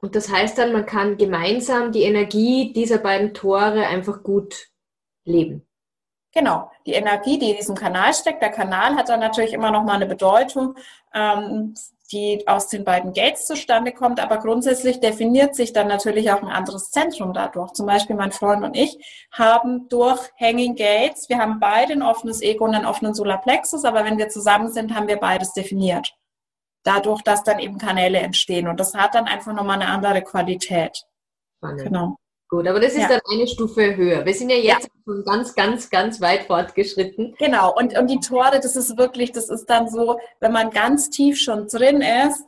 Und 0.00 0.14
das 0.14 0.30
heißt 0.30 0.56
dann, 0.56 0.72
man 0.72 0.86
kann 0.86 1.16
gemeinsam 1.16 1.92
die 1.92 2.02
Energie 2.02 2.72
dieser 2.72 2.98
beiden 2.98 3.34
Tore 3.34 3.86
einfach 3.86 4.22
gut 4.22 4.68
leben. 5.24 5.67
Genau, 6.34 6.70
die 6.86 6.92
Energie, 6.92 7.38
die 7.38 7.50
in 7.50 7.56
diesem 7.56 7.74
Kanal 7.74 8.12
steckt. 8.12 8.42
Der 8.42 8.50
Kanal 8.50 8.96
hat 8.96 9.08
dann 9.08 9.20
natürlich 9.20 9.52
immer 9.52 9.70
noch 9.70 9.82
mal 9.82 9.94
eine 9.94 10.06
Bedeutung, 10.06 10.74
ähm, 11.14 11.74
die 12.12 12.46
aus 12.46 12.68
den 12.68 12.84
beiden 12.84 13.12
Gates 13.12 13.46
zustande 13.46 13.92
kommt. 13.92 14.20
Aber 14.20 14.38
grundsätzlich 14.38 15.00
definiert 15.00 15.54
sich 15.54 15.72
dann 15.72 15.88
natürlich 15.88 16.30
auch 16.30 16.42
ein 16.42 16.48
anderes 16.48 16.90
Zentrum 16.90 17.32
dadurch. 17.32 17.72
Zum 17.72 17.86
Beispiel 17.86 18.14
mein 18.14 18.32
Freund 18.32 18.62
und 18.62 18.76
ich 18.76 18.98
haben 19.32 19.88
durch 19.88 20.20
Hanging 20.38 20.76
Gates, 20.76 21.28
wir 21.28 21.38
haben 21.38 21.60
beide 21.60 21.94
ein 21.94 22.02
offenes 22.02 22.42
Ego 22.42 22.64
und 22.64 22.74
einen 22.74 22.86
offenen 22.86 23.14
Solarplexus, 23.14 23.84
aber 23.84 24.04
wenn 24.04 24.18
wir 24.18 24.28
zusammen 24.28 24.70
sind, 24.70 24.94
haben 24.94 25.08
wir 25.08 25.16
beides 25.16 25.52
definiert 25.54 26.14
dadurch, 26.82 27.22
dass 27.22 27.44
dann 27.44 27.58
eben 27.58 27.78
Kanäle 27.78 28.18
entstehen. 28.18 28.66
Und 28.66 28.80
das 28.80 28.94
hat 28.94 29.14
dann 29.14 29.26
einfach 29.26 29.52
nochmal 29.52 29.80
eine 29.80 29.90
andere 29.90 30.22
Qualität. 30.22 31.04
Spannend. 31.58 31.82
Genau. 31.82 32.16
Gut, 32.48 32.66
aber 32.66 32.80
das 32.80 32.94
ist 32.94 33.02
ja. 33.02 33.08
dann 33.08 33.20
eine 33.30 33.46
Stufe 33.46 33.94
höher. 33.94 34.24
Wir 34.24 34.32
sind 34.32 34.48
ja 34.48 34.56
jetzt 34.56 34.84
ja. 34.84 35.02
schon 35.04 35.22
ganz, 35.24 35.54
ganz, 35.54 35.90
ganz 35.90 36.20
weit 36.22 36.44
fortgeschritten. 36.44 37.34
Genau, 37.38 37.74
und, 37.76 37.96
und 37.98 38.06
die 38.08 38.20
Tore, 38.20 38.58
das 38.60 38.74
ist 38.74 38.96
wirklich, 38.96 39.32
das 39.32 39.50
ist 39.50 39.66
dann 39.66 39.90
so, 39.90 40.18
wenn 40.40 40.52
man 40.52 40.70
ganz 40.70 41.10
tief 41.10 41.38
schon 41.38 41.68
drin 41.68 42.00
ist, 42.00 42.44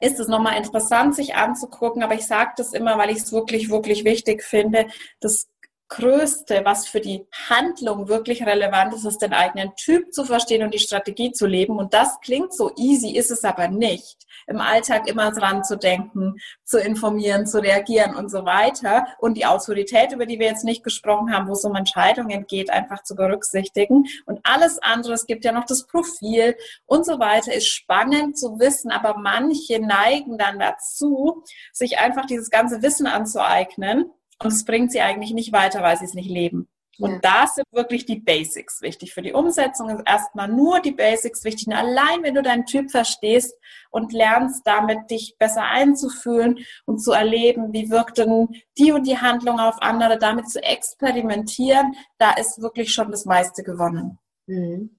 ist 0.00 0.20
es 0.20 0.28
nochmal 0.28 0.58
interessant, 0.58 1.14
sich 1.14 1.34
anzugucken. 1.34 2.02
Aber 2.02 2.14
ich 2.14 2.26
sage 2.26 2.52
das 2.58 2.74
immer, 2.74 2.98
weil 2.98 3.10
ich 3.10 3.18
es 3.18 3.32
wirklich, 3.32 3.70
wirklich 3.70 4.04
wichtig 4.04 4.42
finde. 4.42 4.88
Das 5.20 5.48
Größte, 5.88 6.62
was 6.64 6.88
für 6.88 7.00
die 7.00 7.26
Handlung 7.48 8.08
wirklich 8.08 8.44
relevant 8.44 8.94
ist, 8.94 9.04
ist 9.04 9.18
den 9.18 9.34
eigenen 9.34 9.76
Typ 9.76 10.12
zu 10.14 10.24
verstehen 10.24 10.62
und 10.62 10.72
die 10.72 10.78
Strategie 10.78 11.32
zu 11.32 11.46
leben. 11.46 11.78
Und 11.78 11.92
das 11.92 12.18
klingt 12.20 12.54
so 12.54 12.72
easy, 12.76 13.10
ist 13.10 13.30
es 13.30 13.44
aber 13.44 13.68
nicht. 13.68 14.24
Im 14.46 14.60
Alltag 14.60 15.08
immer 15.08 15.30
dran 15.30 15.62
zu 15.62 15.76
denken, 15.76 16.36
zu 16.64 16.78
informieren, 16.78 17.46
zu 17.46 17.62
reagieren 17.62 18.14
und 18.14 18.30
so 18.30 18.44
weiter. 18.44 19.06
Und 19.18 19.36
die 19.36 19.46
Autorität, 19.46 20.12
über 20.12 20.26
die 20.26 20.38
wir 20.38 20.46
jetzt 20.46 20.64
nicht 20.64 20.84
gesprochen 20.84 21.34
haben, 21.34 21.48
wo 21.48 21.52
es 21.52 21.64
um 21.64 21.74
Entscheidungen 21.74 22.46
geht, 22.46 22.70
einfach 22.70 23.02
zu 23.02 23.14
berücksichtigen. 23.14 24.06
Und 24.26 24.40
alles 24.42 24.78
andere, 24.82 25.12
es 25.12 25.26
gibt 25.26 25.44
ja 25.44 25.52
noch 25.52 25.66
das 25.66 25.86
Profil 25.86 26.56
und 26.86 27.04
so 27.04 27.18
weiter, 27.18 27.52
ist 27.54 27.68
spannend 27.68 28.38
zu 28.38 28.58
wissen. 28.58 28.90
Aber 28.90 29.18
manche 29.18 29.80
neigen 29.80 30.38
dann 30.38 30.58
dazu, 30.58 31.44
sich 31.72 31.98
einfach 31.98 32.24
dieses 32.26 32.50
ganze 32.50 32.82
Wissen 32.82 33.06
anzueignen 33.06 34.10
und 34.42 34.52
es 34.52 34.64
bringt 34.64 34.92
sie 34.92 35.00
eigentlich 35.00 35.32
nicht 35.32 35.52
weiter, 35.52 35.82
weil 35.82 35.96
sie 35.96 36.04
es 36.04 36.14
nicht 36.14 36.30
leben. 36.30 36.68
Und 36.98 37.12
ja. 37.12 37.18
da 37.22 37.46
sind 37.46 37.66
wirklich 37.72 38.06
die 38.06 38.20
Basics 38.20 38.80
wichtig. 38.82 39.14
Für 39.14 39.22
die 39.22 39.32
Umsetzung 39.32 39.88
ist 39.88 40.02
erstmal 40.06 40.48
nur 40.48 40.80
die 40.80 40.92
Basics 40.92 41.44
wichtig. 41.44 41.66
Und 41.66 41.74
allein 41.74 42.22
wenn 42.22 42.34
du 42.34 42.42
deinen 42.42 42.66
Typ 42.66 42.90
verstehst 42.90 43.54
und 43.90 44.12
lernst 44.12 44.62
damit, 44.66 45.10
dich 45.10 45.36
besser 45.38 45.62
einzufühlen 45.62 46.58
und 46.84 46.98
zu 46.98 47.12
erleben, 47.12 47.72
wie 47.72 47.90
wirkt 47.90 48.18
denn 48.18 48.48
die 48.78 48.92
und 48.92 49.06
die 49.06 49.18
Handlung 49.18 49.58
auf 49.58 49.76
andere, 49.80 50.18
damit 50.18 50.48
zu 50.48 50.62
experimentieren, 50.62 51.94
da 52.18 52.32
ist 52.32 52.60
wirklich 52.60 52.92
schon 52.92 53.10
das 53.10 53.24
meiste 53.24 53.62
gewonnen. 53.62 54.18
Mhm. 54.46 54.96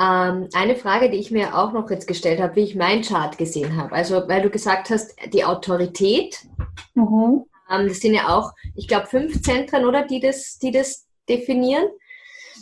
Ähm, 0.00 0.48
eine 0.54 0.76
Frage, 0.76 1.10
die 1.10 1.18
ich 1.18 1.30
mir 1.30 1.56
auch 1.56 1.72
noch 1.72 1.90
jetzt 1.90 2.08
gestellt 2.08 2.40
habe, 2.40 2.56
wie 2.56 2.64
ich 2.64 2.74
meinen 2.74 3.02
Chart 3.02 3.36
gesehen 3.36 3.76
habe. 3.76 3.94
Also, 3.94 4.26
weil 4.28 4.42
du 4.42 4.50
gesagt 4.50 4.90
hast, 4.90 5.14
die 5.32 5.44
Autorität. 5.44 6.46
Mhm 6.94 7.44
das 7.70 8.00
sind 8.00 8.14
ja 8.14 8.28
auch, 8.28 8.52
ich 8.74 8.88
glaube, 8.88 9.06
fünf 9.06 9.42
Zentren, 9.42 9.84
oder, 9.84 10.04
die 10.04 10.20
das, 10.20 10.58
die 10.58 10.70
das 10.70 11.06
definieren. 11.28 11.86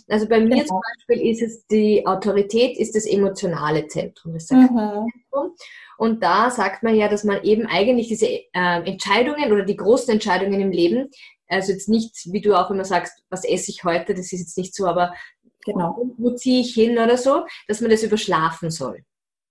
Also 0.09 0.29
bei 0.29 0.41
mir 0.41 0.63
genau. 0.63 0.67
zum 0.67 0.81
Beispiel 0.81 1.31
ist 1.31 1.43
es 1.43 1.67
die 1.67 2.07
Autorität, 2.07 2.79
ist 2.79 2.95
das 2.95 3.05
emotionale 3.07 3.87
Zentrum. 3.89 4.35
Das 4.35 4.51
mhm. 4.51 4.69
Zentrum. 4.69 5.55
Und 5.99 6.23
da 6.23 6.51
sagt 6.51 6.83
man 6.83 6.95
ja, 6.95 7.09
dass 7.09 7.25
man 7.25 7.43
eben 7.43 7.67
eigentlich 7.67 8.09
diese 8.09 8.27
äh, 8.27 8.45
Entscheidungen 8.53 9.53
oder 9.53 9.65
die 9.65 9.77
großen 9.77 10.15
Entscheidungen 10.15 10.61
im 10.61 10.71
Leben, 10.71 11.11
also 11.49 11.73
jetzt 11.73 11.89
nicht, 11.89 12.15
wie 12.33 12.41
du 12.41 12.55
auch 12.55 12.71
immer 12.71 12.85
sagst, 12.85 13.23
was 13.31 13.45
esse 13.45 13.71
ich 13.71 13.85
heute, 13.85 14.15
das 14.15 14.33
ist 14.33 14.41
jetzt 14.41 14.59
nicht 14.59 14.75
so, 14.75 14.87
aber 14.87 15.15
genau. 15.65 15.97
wo, 15.97 16.15
wo 16.19 16.31
ziehe 16.35 16.61
ich 16.61 16.73
hin 16.75 16.99
oder 16.99 17.17
so, 17.17 17.45
dass 17.67 17.81
man 17.81 17.91
das 17.91 18.03
überschlafen 18.03 18.71
soll. 18.71 19.03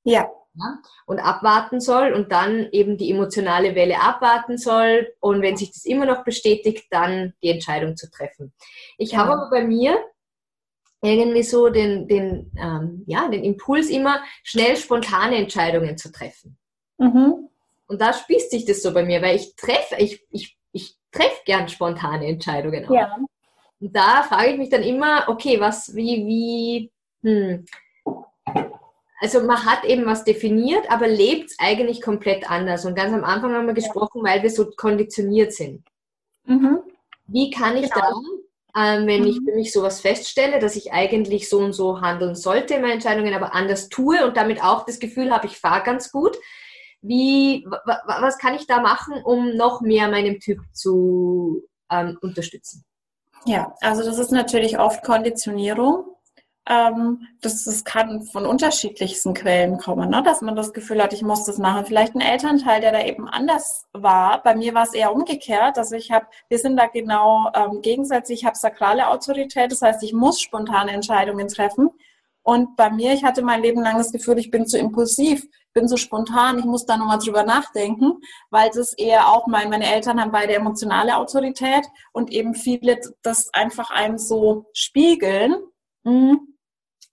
Ja 0.03 0.29
ja, 0.57 0.79
und 1.05 1.19
abwarten 1.19 1.79
soll 1.79 2.13
und 2.13 2.31
dann 2.31 2.69
eben 2.71 2.97
die 2.97 3.11
emotionale 3.11 3.75
Welle 3.75 4.01
abwarten 4.01 4.57
soll 4.57 5.13
und 5.19 5.41
wenn 5.41 5.57
sich 5.57 5.71
das 5.71 5.85
immer 5.85 6.05
noch 6.05 6.23
bestätigt, 6.23 6.87
dann 6.89 7.33
die 7.43 7.49
Entscheidung 7.49 7.95
zu 7.95 8.09
treffen. 8.09 8.53
Ich 8.97 9.15
habe 9.15 9.33
aber 9.33 9.49
bei 9.49 9.63
mir 9.63 9.97
irgendwie 11.01 11.43
so 11.43 11.69
den, 11.69 12.07
den, 12.07 12.51
ähm, 12.57 13.03
ja, 13.05 13.27
den 13.27 13.43
Impuls 13.43 13.89
immer, 13.89 14.21
schnell 14.43 14.75
spontane 14.77 15.37
Entscheidungen 15.37 15.97
zu 15.97 16.11
treffen. 16.11 16.57
Mhm. 16.97 17.49
Und 17.87 18.01
da 18.01 18.13
spießt 18.13 18.51
sich 18.51 18.65
das 18.65 18.81
so 18.81 18.93
bei 18.93 19.03
mir, 19.05 19.21
weil 19.21 19.35
ich 19.35 19.55
treffe, 19.55 19.95
ich, 19.97 20.25
ich, 20.31 20.57
ich 20.71 20.97
treffe 21.11 21.41
gern 21.45 21.69
spontane 21.69 22.25
Entscheidungen. 22.25 22.85
Auch. 22.85 22.93
Ja. 22.93 23.17
Und 23.79 23.95
da 23.95 24.23
frage 24.23 24.51
ich 24.51 24.57
mich 24.57 24.69
dann 24.69 24.83
immer, 24.83 25.25
okay, 25.27 25.59
was, 25.59 25.95
wie, 25.95 26.25
wie, 26.25 26.91
hm, 27.21 27.65
also 29.19 29.41
man 29.41 29.65
hat 29.65 29.83
eben 29.83 30.05
was 30.05 30.23
definiert, 30.23 30.89
aber 30.89 31.07
lebt 31.07 31.51
es 31.51 31.59
eigentlich 31.59 32.01
komplett 32.01 32.49
anders. 32.49 32.85
Und 32.85 32.95
ganz 32.95 33.13
am 33.13 33.23
Anfang 33.23 33.53
haben 33.53 33.67
wir 33.67 33.73
gesprochen, 33.73 34.23
weil 34.23 34.43
wir 34.43 34.51
so 34.51 34.69
konditioniert 34.69 35.53
sind. 35.53 35.83
Mhm. 36.45 36.79
Wie 37.25 37.49
kann 37.49 37.75
ich 37.77 37.91
genau. 37.91 38.23
dann, 38.73 39.01
ähm, 39.01 39.07
wenn 39.07 39.21
mhm. 39.21 39.27
ich 39.27 39.37
für 39.37 39.55
mich 39.55 39.73
sowas 39.73 40.01
feststelle, 40.01 40.59
dass 40.59 40.75
ich 40.75 40.93
eigentlich 40.93 41.49
so 41.49 41.59
und 41.59 41.73
so 41.73 42.01
handeln 42.01 42.35
sollte 42.35 42.75
in 42.75 42.81
meinen 42.81 42.93
Entscheidungen, 42.93 43.33
aber 43.33 43.55
anders 43.55 43.89
tue 43.89 44.23
und 44.25 44.37
damit 44.37 44.63
auch 44.63 44.85
das 44.85 44.99
Gefühl 44.99 45.31
habe, 45.31 45.47
ich 45.47 45.57
fahre 45.57 45.83
ganz 45.83 46.11
gut, 46.11 46.37
wie, 47.01 47.65
was 47.65 48.37
kann 48.37 48.55
ich 48.55 48.67
da 48.67 48.81
machen, 48.81 49.21
um 49.23 49.55
noch 49.55 49.81
mehr 49.81 50.09
meinem 50.09 50.39
Typ 50.39 50.59
zu 50.73 51.63
ähm, 51.91 52.17
unterstützen? 52.21 52.85
Ja, 53.45 53.73
also 53.81 54.03
das 54.03 54.19
ist 54.19 54.31
natürlich 54.31 54.77
oft 54.77 55.03
Konditionierung. 55.03 56.05
Ähm, 56.69 57.27
das, 57.41 57.63
das 57.63 57.85
kann 57.85 58.23
von 58.23 58.45
unterschiedlichsten 58.45 59.33
Quellen 59.33 59.77
kommen, 59.77 60.09
ne? 60.09 60.21
dass 60.21 60.41
man 60.41 60.55
das 60.55 60.73
Gefühl 60.73 61.01
hat, 61.01 61.13
ich 61.13 61.21
muss 61.21 61.45
das 61.45 61.57
machen. 61.57 61.85
Vielleicht 61.85 62.13
ein 62.13 62.21
Elternteil, 62.21 62.81
der 62.81 62.91
da 62.91 63.01
eben 63.05 63.27
anders 63.29 63.85
war. 63.93 64.43
Bei 64.43 64.53
mir 64.53 64.73
war 64.73 64.83
es 64.83 64.93
eher 64.93 65.13
umgekehrt. 65.13 65.77
Also 65.77 65.95
ich 65.95 66.11
habe, 66.11 66.27
wir 66.49 66.59
sind 66.59 66.75
da 66.75 66.87
genau 66.87 67.49
ähm, 67.53 67.81
gegensätzlich. 67.81 68.41
Ich 68.41 68.45
habe 68.45 68.57
sakrale 68.57 69.07
Autorität, 69.07 69.71
das 69.71 69.81
heißt, 69.81 70.03
ich 70.03 70.11
muss 70.11 70.41
spontane 70.41 70.91
Entscheidungen 70.91 71.47
treffen. 71.47 71.89
Und 72.43 72.75
bei 72.75 72.89
mir, 72.89 73.13
ich 73.13 73.23
hatte 73.23 73.43
mein 73.43 73.61
Leben 73.61 73.81
lang 73.81 73.97
das 73.97 74.11
Gefühl, 74.11 74.37
ich 74.37 74.51
bin 74.51 74.67
zu 74.67 74.77
impulsiv, 74.77 75.45
bin 75.73 75.87
so 75.87 75.95
spontan, 75.95 76.59
ich 76.59 76.65
muss 76.65 76.85
da 76.85 76.97
nochmal 76.97 77.19
drüber 77.19 77.43
nachdenken, 77.43 78.13
weil 78.49 78.69
das 78.73 78.93
eher 78.93 79.29
auch 79.29 79.47
mein, 79.47 79.69
meine 79.69 79.93
Eltern 79.93 80.19
haben 80.19 80.31
beide 80.31 80.53
emotionale 80.55 81.17
Autorität 81.17 81.85
und 82.13 82.31
eben 82.31 82.55
viele 82.55 82.99
das 83.21 83.53
einfach 83.53 83.89
einem 83.91 84.17
so 84.17 84.65
spiegeln. 84.73 85.55
Mhm 86.03 86.56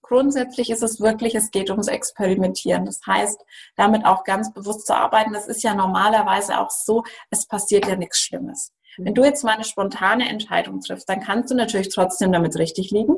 Grundsätzlich 0.07 0.69
ist 0.69 0.83
es 0.83 1.01
wirklich, 1.01 1.33
es 1.33 1.49
geht 1.49 1.71
ums 1.71 1.87
Experimentieren. 1.87 2.85
Das 2.85 2.99
heißt, 3.07 3.43
damit 3.75 4.05
auch 4.05 4.23
ganz 4.23 4.53
bewusst 4.53 4.85
zu 4.85 4.95
arbeiten. 4.95 5.33
Das 5.33 5.47
ist 5.47 5.63
ja 5.63 5.73
normalerweise 5.73 6.59
auch 6.59 6.69
so, 6.69 7.03
es 7.31 7.47
passiert 7.47 7.87
ja 7.87 7.95
nichts 7.95 8.19
Schlimmes. 8.19 8.71
Wenn 8.97 9.15
du 9.15 9.23
jetzt 9.23 9.43
mal 9.43 9.55
eine 9.55 9.63
spontane 9.63 10.29
Entscheidung 10.29 10.79
triffst, 10.79 11.09
dann 11.09 11.21
kannst 11.21 11.49
du 11.49 11.55
natürlich 11.55 11.89
trotzdem 11.89 12.31
damit 12.31 12.55
richtig 12.55 12.91
liegen. 12.91 13.15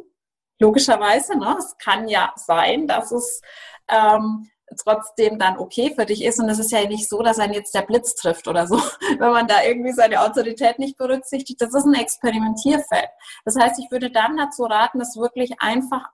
Logischerweise, 0.60 1.38
ne? 1.38 1.58
Es 1.60 1.78
kann 1.78 2.08
ja 2.08 2.32
sein, 2.38 2.88
dass 2.88 3.12
es 3.12 3.42
ähm, 3.90 4.50
trotzdem 4.82 5.38
dann 5.40 5.58
okay 5.58 5.94
für 5.94 6.06
dich 6.06 6.24
ist. 6.24 6.40
Und 6.40 6.48
es 6.48 6.58
ist 6.58 6.72
ja 6.72 6.88
nicht 6.88 7.10
so, 7.10 7.22
dass 7.22 7.38
einen 7.38 7.54
jetzt 7.54 7.76
der 7.76 7.82
Blitz 7.82 8.16
trifft 8.16 8.48
oder 8.48 8.66
so, 8.66 8.78
wenn 9.20 9.32
man 9.32 9.48
da 9.48 9.62
irgendwie 9.64 9.92
seine 9.92 10.22
Autorität 10.22 10.80
nicht 10.80 10.98
berücksichtigt. 10.98 11.62
Das 11.62 11.74
ist 11.74 11.86
ein 11.86 11.96
Experimentierfeld. 11.96 13.10
Das 13.44 13.58
heißt, 13.58 13.78
ich 13.78 13.92
würde 13.92 14.10
dann 14.10 14.38
dazu 14.38 14.64
raten, 14.64 15.00
das 15.00 15.18
wirklich 15.18 15.62
einfach 15.62 16.06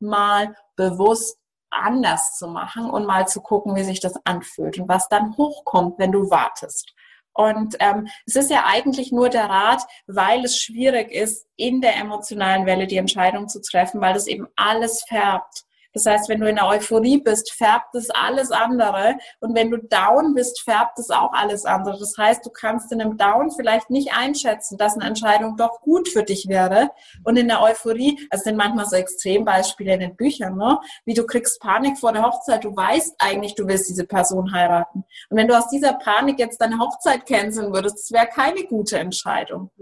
einmal 0.00 0.54
bewusst 0.76 1.38
anders 1.70 2.36
zu 2.36 2.48
machen 2.48 2.88
und 2.90 3.06
mal 3.06 3.28
zu 3.28 3.40
gucken, 3.40 3.76
wie 3.76 3.84
sich 3.84 4.00
das 4.00 4.14
anfühlt 4.24 4.78
und 4.78 4.88
was 4.88 5.08
dann 5.08 5.36
hochkommt, 5.36 5.98
wenn 5.98 6.12
du 6.12 6.30
wartest. 6.30 6.94
Und 7.34 7.76
ähm, 7.78 8.08
es 8.26 8.34
ist 8.34 8.50
ja 8.50 8.64
eigentlich 8.66 9.12
nur 9.12 9.28
der 9.28 9.44
Rat, 9.44 9.82
weil 10.06 10.44
es 10.44 10.58
schwierig 10.58 11.12
ist, 11.12 11.46
in 11.56 11.80
der 11.80 11.96
emotionalen 11.96 12.66
Welle 12.66 12.86
die 12.86 12.96
Entscheidung 12.96 13.48
zu 13.48 13.60
treffen, 13.60 14.00
weil 14.00 14.14
das 14.14 14.26
eben 14.26 14.48
alles 14.56 15.04
färbt. 15.06 15.64
Das 15.98 16.06
heißt, 16.06 16.28
wenn 16.28 16.38
du 16.38 16.48
in 16.48 16.54
der 16.54 16.68
Euphorie 16.68 17.18
bist, 17.18 17.52
färbt 17.52 17.92
es 17.96 18.08
alles 18.10 18.52
andere. 18.52 19.16
Und 19.40 19.56
wenn 19.56 19.68
du 19.68 19.78
down 19.78 20.32
bist, 20.32 20.60
färbt 20.60 20.96
es 21.00 21.10
auch 21.10 21.32
alles 21.32 21.64
andere. 21.64 21.98
Das 21.98 22.16
heißt, 22.16 22.46
du 22.46 22.50
kannst 22.50 22.92
in 22.92 23.00
einem 23.00 23.16
Down 23.16 23.50
vielleicht 23.50 23.90
nicht 23.90 24.12
einschätzen, 24.12 24.78
dass 24.78 24.94
eine 24.94 25.06
Entscheidung 25.06 25.56
doch 25.56 25.80
gut 25.80 26.08
für 26.08 26.22
dich 26.22 26.46
wäre. 26.48 26.90
Und 27.24 27.36
in 27.36 27.48
der 27.48 27.60
Euphorie, 27.60 28.16
also 28.30 28.44
sind 28.44 28.56
manchmal 28.56 28.86
so 28.86 28.94
Extrembeispiele 28.94 29.94
in 29.94 30.00
den 30.00 30.14
Büchern, 30.16 30.56
ne? 30.56 30.78
wie 31.04 31.14
du 31.14 31.26
kriegst 31.26 31.60
Panik 31.60 31.98
vor 31.98 32.12
der 32.12 32.22
Hochzeit. 32.22 32.62
Du 32.62 32.76
weißt 32.76 33.16
eigentlich, 33.18 33.56
du 33.56 33.66
willst 33.66 33.88
diese 33.88 34.04
Person 34.04 34.52
heiraten. 34.52 35.04
Und 35.30 35.36
wenn 35.36 35.48
du 35.48 35.58
aus 35.58 35.68
dieser 35.68 35.94
Panik 35.94 36.38
jetzt 36.38 36.60
deine 36.60 36.78
Hochzeit 36.78 37.26
canceln 37.26 37.72
würdest, 37.72 37.98
das 37.98 38.12
wäre 38.12 38.28
keine 38.28 38.62
gute 38.64 39.00
Entscheidung. 39.00 39.72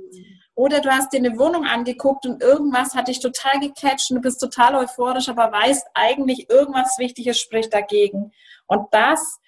Oder 0.56 0.80
du 0.80 0.90
hast 0.90 1.12
dir 1.12 1.18
eine 1.18 1.38
Wohnung 1.38 1.66
angeguckt 1.66 2.24
und 2.24 2.42
irgendwas 2.42 2.94
hat 2.94 3.08
dich 3.08 3.20
total 3.20 3.60
gecatcht 3.60 4.10
und 4.10 4.16
du 4.16 4.22
bist 4.22 4.40
total 4.40 4.74
euphorisch, 4.74 5.28
aber 5.28 5.52
weißt 5.52 5.86
eigentlich, 5.92 6.48
irgendwas 6.48 6.96
Wichtiges 6.98 7.38
spricht 7.38 7.74
dagegen. 7.74 8.32
Und 8.66 8.88
das, 8.90 9.38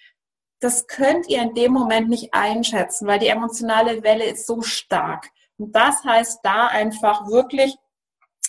das 0.61 0.87
könnt 0.87 1.27
ihr 1.29 1.41
in 1.41 1.55
dem 1.55 1.73
Moment 1.73 2.11
nicht 2.11 2.35
einschätzen, 2.35 3.07
weil 3.09 3.19
die 3.19 3.29
emotionale 3.29 4.03
Welle 4.03 4.25
ist 4.25 4.47
so 4.47 4.61
stark. 4.61 5.31
Und 5.57 5.75
das 5.75 6.05
heißt, 6.05 6.41
da 6.43 6.67
einfach 6.67 7.27
wirklich 7.27 7.75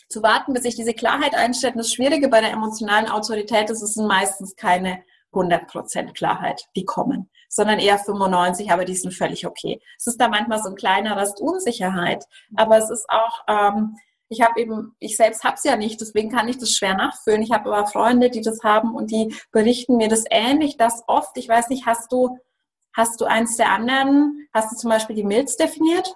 zu 0.09 0.21
warten, 0.21 0.51
bis 0.51 0.63
sich 0.63 0.75
diese 0.75 0.93
Klarheit 0.93 1.35
einstellt. 1.35 1.75
Und 1.75 1.79
das 1.83 1.93
Schwierige 1.93 2.27
bei 2.27 2.41
der 2.41 2.51
emotionalen 2.51 3.07
Autorität 3.07 3.69
ist, 3.69 3.81
es 3.81 3.93
sind 3.93 4.05
meistens 4.05 4.57
keine 4.57 5.05
100% 5.31 6.11
Klarheit, 6.13 6.65
die 6.75 6.83
kommen 6.83 7.29
sondern 7.49 7.79
eher 7.79 7.97
95, 7.97 8.71
aber 8.71 8.85
die 8.85 8.95
sind 8.95 9.13
völlig 9.13 9.45
okay. 9.45 9.81
Es 9.97 10.07
ist 10.07 10.21
da 10.21 10.29
manchmal 10.29 10.61
so 10.61 10.69
ein 10.69 10.75
kleiner 10.75 11.17
Rest 11.17 11.41
Unsicherheit, 11.41 12.23
aber 12.55 12.77
es 12.77 12.89
ist 12.89 13.09
auch, 13.09 13.43
ähm, 13.47 13.97
ich 14.29 14.41
habe 14.41 14.61
eben, 14.61 14.95
ich 14.99 15.17
selbst 15.17 15.43
habe 15.43 15.55
es 15.55 15.63
ja 15.63 15.75
nicht, 15.75 15.99
deswegen 15.99 16.29
kann 16.29 16.47
ich 16.47 16.59
das 16.59 16.73
schwer 16.73 16.93
nachfühlen. 16.93 17.41
Ich 17.41 17.51
habe 17.51 17.73
aber 17.73 17.87
Freunde, 17.87 18.29
die 18.29 18.41
das 18.41 18.63
haben 18.63 18.95
und 18.95 19.09
die 19.11 19.35
berichten 19.51 19.97
mir 19.97 20.07
das 20.07 20.23
ähnlich, 20.29 20.77
dass 20.77 21.03
oft, 21.07 21.35
ich 21.35 21.49
weiß 21.49 21.69
nicht, 21.69 21.87
hast 21.87 22.11
du, 22.11 22.37
hast 22.93 23.19
du 23.19 23.25
eins 23.25 23.57
der 23.57 23.71
anderen, 23.71 24.47
hast 24.53 24.71
du 24.71 24.75
zum 24.77 24.91
Beispiel 24.91 25.15
die 25.15 25.23
Milz 25.23 25.57
definiert? 25.57 26.15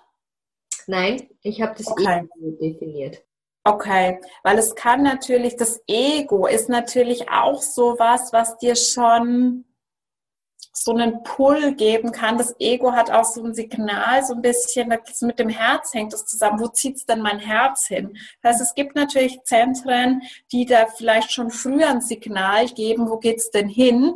Nein, 0.85 1.27
ich 1.41 1.61
habe 1.61 1.73
das 1.75 1.87
okay. 1.87 2.19
Ego 2.19 2.57
definiert. 2.61 3.23
Okay, 3.65 4.19
weil 4.43 4.59
es 4.59 4.75
kann 4.75 5.01
natürlich, 5.03 5.55
das 5.55 5.81
Ego 5.87 6.45
ist 6.45 6.69
natürlich 6.69 7.29
auch 7.31 7.61
sowas, 7.61 8.33
was 8.33 8.57
dir 8.57 8.75
schon 8.75 9.65
so 10.71 10.91
einen 10.91 11.23
Pull 11.23 11.73
geben 11.75 12.11
kann. 12.11 12.37
Das 12.37 12.55
Ego 12.59 12.93
hat 12.93 13.11
auch 13.11 13.25
so 13.25 13.43
ein 13.43 13.53
Signal, 13.53 14.23
so 14.23 14.33
ein 14.33 14.41
bisschen, 14.41 14.93
mit 15.21 15.39
dem 15.39 15.49
Herz 15.49 15.93
hängt 15.93 16.13
das 16.13 16.25
zusammen. 16.25 16.59
Wo 16.59 16.67
zieht 16.67 16.97
es 16.97 17.05
denn 17.05 17.21
mein 17.21 17.39
Herz 17.39 17.87
hin? 17.87 18.17
Das 18.41 18.53
heißt, 18.53 18.61
es 18.61 18.75
gibt 18.75 18.95
natürlich 18.95 19.41
Zentren, 19.43 20.21
die 20.51 20.65
da 20.65 20.87
vielleicht 20.87 21.31
schon 21.31 21.49
früher 21.49 21.89
ein 21.89 22.01
Signal 22.01 22.67
geben, 22.67 23.09
wo 23.09 23.17
geht's 23.17 23.51
denn 23.51 23.67
hin? 23.67 24.13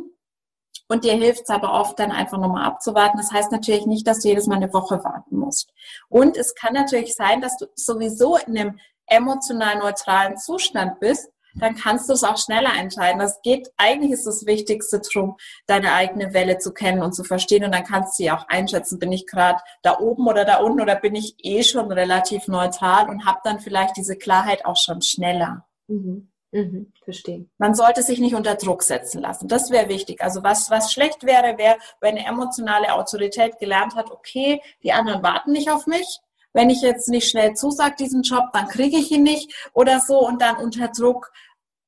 Und 0.88 1.04
dir 1.04 1.12
hilft 1.12 1.42
es 1.42 1.50
aber 1.50 1.72
oft 1.72 1.98
dann 1.98 2.12
einfach 2.12 2.38
nochmal 2.38 2.64
abzuwarten. 2.64 3.18
Das 3.18 3.30
heißt 3.30 3.52
natürlich 3.52 3.84
nicht, 3.86 4.06
dass 4.06 4.20
du 4.20 4.28
jedes 4.28 4.46
Mal 4.46 4.56
eine 4.56 4.72
Woche 4.72 5.04
warten 5.04 5.36
musst. 5.36 5.70
Und 6.08 6.36
es 6.36 6.54
kann 6.54 6.72
natürlich 6.72 7.14
sein, 7.14 7.42
dass 7.42 7.58
du 7.58 7.66
sowieso 7.74 8.36
in 8.36 8.56
einem 8.56 8.78
emotional 9.06 9.78
neutralen 9.78 10.38
Zustand 10.38 10.98
bist 11.00 11.30
dann 11.58 11.74
kannst 11.74 12.08
du 12.08 12.12
es 12.12 12.24
auch 12.24 12.38
schneller 12.38 12.72
entscheiden. 12.78 13.18
Das 13.18 13.40
geht, 13.42 13.70
eigentlich 13.76 14.12
ist 14.12 14.26
das 14.26 14.46
Wichtigste 14.46 15.00
drum, 15.00 15.36
deine 15.66 15.92
eigene 15.92 16.34
Welle 16.34 16.58
zu 16.58 16.72
kennen 16.72 17.02
und 17.02 17.14
zu 17.14 17.24
verstehen 17.24 17.64
und 17.64 17.72
dann 17.72 17.84
kannst 17.84 18.18
du 18.18 18.24
sie 18.24 18.30
auch 18.30 18.46
einschätzen, 18.48 18.98
bin 18.98 19.12
ich 19.12 19.26
gerade 19.26 19.60
da 19.82 19.98
oben 19.98 20.26
oder 20.26 20.44
da 20.44 20.58
unten 20.58 20.80
oder 20.80 20.96
bin 20.96 21.14
ich 21.14 21.36
eh 21.42 21.62
schon 21.62 21.90
relativ 21.92 22.48
neutral 22.48 23.08
und 23.08 23.26
habe 23.26 23.40
dann 23.44 23.60
vielleicht 23.60 23.96
diese 23.96 24.16
Klarheit 24.16 24.64
auch 24.64 24.76
schon 24.76 25.02
schneller. 25.02 25.66
Mhm. 25.88 26.30
Mhm, 26.50 26.92
verstehe. 27.04 27.46
Man 27.58 27.74
sollte 27.74 28.02
sich 28.02 28.20
nicht 28.20 28.34
unter 28.34 28.54
Druck 28.54 28.82
setzen 28.82 29.20
lassen. 29.20 29.48
Das 29.48 29.70
wäre 29.70 29.90
wichtig. 29.90 30.22
Also 30.22 30.42
was, 30.42 30.70
was 30.70 30.92
schlecht 30.92 31.24
wäre, 31.24 31.58
wäre, 31.58 31.76
wenn 32.00 32.16
eine 32.16 32.26
emotionale 32.26 32.94
Autorität 32.94 33.58
gelernt 33.58 33.94
hat, 33.96 34.10
okay, 34.10 34.62
die 34.82 34.92
anderen 34.92 35.22
warten 35.22 35.52
nicht 35.52 35.70
auf 35.70 35.86
mich. 35.86 36.20
Wenn 36.54 36.70
ich 36.70 36.80
jetzt 36.80 37.08
nicht 37.08 37.28
schnell 37.28 37.54
zusage 37.54 37.96
diesen 37.96 38.22
Job, 38.22 38.46
dann 38.54 38.68
kriege 38.68 38.96
ich 38.96 39.10
ihn 39.10 39.22
nicht 39.22 39.54
oder 39.74 40.00
so 40.00 40.26
und 40.26 40.40
dann 40.40 40.56
unter 40.56 40.88
Druck 40.88 41.30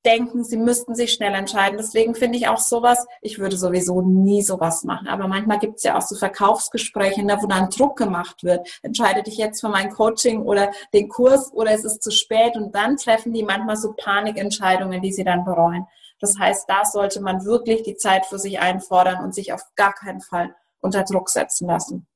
denken, 0.04 0.44
sie 0.44 0.56
müssten 0.56 0.94
sich 0.94 1.12
schnell 1.12 1.34
entscheiden. 1.34 1.76
Deswegen 1.78 2.14
finde 2.14 2.38
ich 2.38 2.48
auch 2.48 2.58
sowas, 2.58 3.06
ich 3.20 3.38
würde 3.38 3.56
sowieso 3.56 4.00
nie 4.02 4.42
sowas 4.42 4.84
machen. 4.84 5.08
Aber 5.08 5.28
manchmal 5.28 5.58
gibt 5.58 5.76
es 5.76 5.82
ja 5.82 5.96
auch 5.96 6.02
so 6.02 6.16
Verkaufsgespräche, 6.16 7.24
ne, 7.24 7.38
wo 7.40 7.46
dann 7.46 7.70
Druck 7.70 7.96
gemacht 7.96 8.42
wird. 8.42 8.66
Entscheide 8.82 9.22
dich 9.22 9.36
jetzt 9.36 9.60
für 9.60 9.68
mein 9.68 9.90
Coaching 9.90 10.42
oder 10.42 10.70
den 10.94 11.08
Kurs 11.08 11.52
oder 11.52 11.72
es 11.72 11.84
ist 11.84 12.02
zu 12.02 12.10
spät 12.10 12.56
und 12.56 12.74
dann 12.74 12.96
treffen 12.96 13.32
die 13.32 13.42
manchmal 13.42 13.76
so 13.76 13.92
Panikentscheidungen, 13.92 15.02
die 15.02 15.12
sie 15.12 15.24
dann 15.24 15.44
bereuen. 15.44 15.86
Das 16.20 16.38
heißt, 16.38 16.68
da 16.68 16.84
sollte 16.84 17.20
man 17.20 17.44
wirklich 17.44 17.82
die 17.82 17.96
Zeit 17.96 18.26
für 18.26 18.38
sich 18.38 18.60
einfordern 18.60 19.24
und 19.24 19.34
sich 19.34 19.52
auf 19.52 19.62
gar 19.74 19.94
keinen 19.94 20.20
Fall 20.20 20.54
unter 20.80 21.04
Druck 21.04 21.30
setzen 21.30 21.66
lassen. 21.66 22.06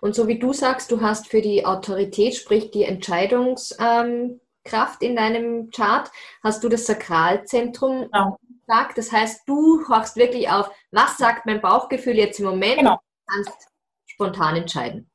Und 0.00 0.14
so 0.14 0.28
wie 0.28 0.38
du 0.38 0.52
sagst, 0.52 0.90
du 0.90 1.00
hast 1.00 1.28
für 1.28 1.40
die 1.40 1.64
Autorität, 1.64 2.36
sprich 2.36 2.70
die 2.70 2.84
Entscheidungs, 2.84 3.76
ähm, 3.80 4.40
Kraft 4.66 5.02
in 5.02 5.16
deinem 5.16 5.70
Chart, 5.70 6.10
hast 6.42 6.62
du 6.62 6.68
das 6.68 6.86
Sakralzentrum 6.86 8.10
genau. 8.10 8.38
gesagt. 8.66 8.98
Das 8.98 9.12
heißt, 9.12 9.42
du 9.46 9.86
horchst 9.88 10.16
wirklich 10.16 10.50
auf, 10.50 10.70
was 10.90 11.16
sagt 11.16 11.46
mein 11.46 11.60
Bauchgefühl 11.60 12.16
jetzt 12.16 12.38
im 12.38 12.46
Moment 12.46 12.78
genau. 12.78 12.92
und 12.92 13.00
kannst 13.26 13.68
spontan 14.06 14.56
entscheiden. 14.56 15.10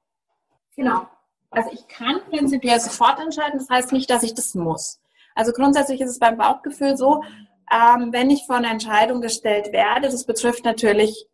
Genau. 0.75 1.07
Also 1.51 1.69
ich 1.73 1.87
kann 1.87 2.21
prinzipiell 2.29 2.79
sofort 2.79 3.19
entscheiden, 3.19 3.59
das 3.59 3.69
heißt 3.69 3.91
nicht, 3.91 4.09
dass 4.09 4.23
ich 4.23 4.33
das 4.33 4.55
muss. 4.55 5.01
Also 5.35 5.51
grundsätzlich 5.51 6.01
ist 6.01 6.11
es 6.11 6.19
beim 6.19 6.37
Bauchgefühl 6.37 6.95
so, 6.95 7.23
ähm, 7.71 8.11
wenn 8.11 8.29
ich 8.29 8.45
vor 8.45 8.57
eine 8.57 8.69
Entscheidung 8.69 9.21
gestellt 9.21 9.71
werde, 9.71 10.09
das 10.09 10.25
betrifft 10.25 10.65
natürlich 10.65 11.27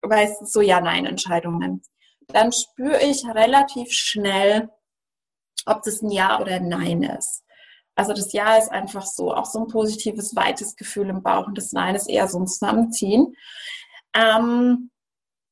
meistens 0.00 0.52
so 0.52 0.60
Ja-Nein-Entscheidungen, 0.60 1.82
dann 2.28 2.52
spüre 2.52 3.02
ich 3.02 3.24
relativ 3.26 3.90
schnell, 3.90 4.70
ob 5.66 5.82
das 5.82 6.02
ein 6.02 6.10
Ja 6.10 6.40
oder 6.40 6.56
ein 6.56 6.68
Nein 6.68 7.02
ist. 7.02 7.41
Also 7.94 8.12
das 8.12 8.32
Ja 8.32 8.56
ist 8.56 8.70
einfach 8.70 9.04
so, 9.04 9.34
auch 9.34 9.44
so 9.44 9.60
ein 9.60 9.68
positives, 9.68 10.34
weites 10.34 10.76
Gefühl 10.76 11.08
im 11.08 11.22
Bauch 11.22 11.46
und 11.46 11.58
das 11.58 11.72
Nein 11.72 11.94
ist 11.94 12.08
eher 12.08 12.28
so 12.28 12.38
ein 12.38 12.46
Zusammenziehen. 12.46 13.34
Ähm, 14.14 14.90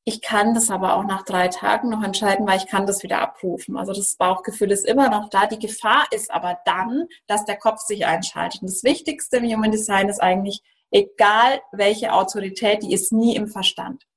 ich 0.03 0.21
kann 0.21 0.55
das 0.55 0.71
aber 0.71 0.95
auch 0.95 1.03
nach 1.03 1.23
drei 1.23 1.47
Tagen 1.47 1.89
noch 1.89 2.03
entscheiden, 2.03 2.47
weil 2.47 2.57
ich 2.57 2.65
kann 2.65 2.87
das 2.87 3.03
wieder 3.03 3.21
abrufen. 3.21 3.77
Also 3.77 3.93
das 3.93 4.15
Bauchgefühl 4.15 4.71
ist 4.71 4.85
immer 4.85 5.09
noch 5.09 5.29
da. 5.29 5.45
Die 5.45 5.59
Gefahr 5.59 6.07
ist 6.09 6.31
aber 6.31 6.57
dann, 6.65 7.07
dass 7.27 7.45
der 7.45 7.57
Kopf 7.57 7.81
sich 7.81 8.05
einschaltet. 8.07 8.61
Und 8.61 8.71
das 8.71 8.83
Wichtigste 8.83 9.37
im 9.37 9.45
Human 9.45 9.71
Design 9.71 10.09
ist 10.09 10.19
eigentlich, 10.19 10.63
egal 10.89 11.61
welche 11.71 12.13
Autorität, 12.13 12.81
die 12.81 12.93
ist 12.93 13.13
nie 13.13 13.35
im 13.35 13.47
Verstand. 13.47 14.07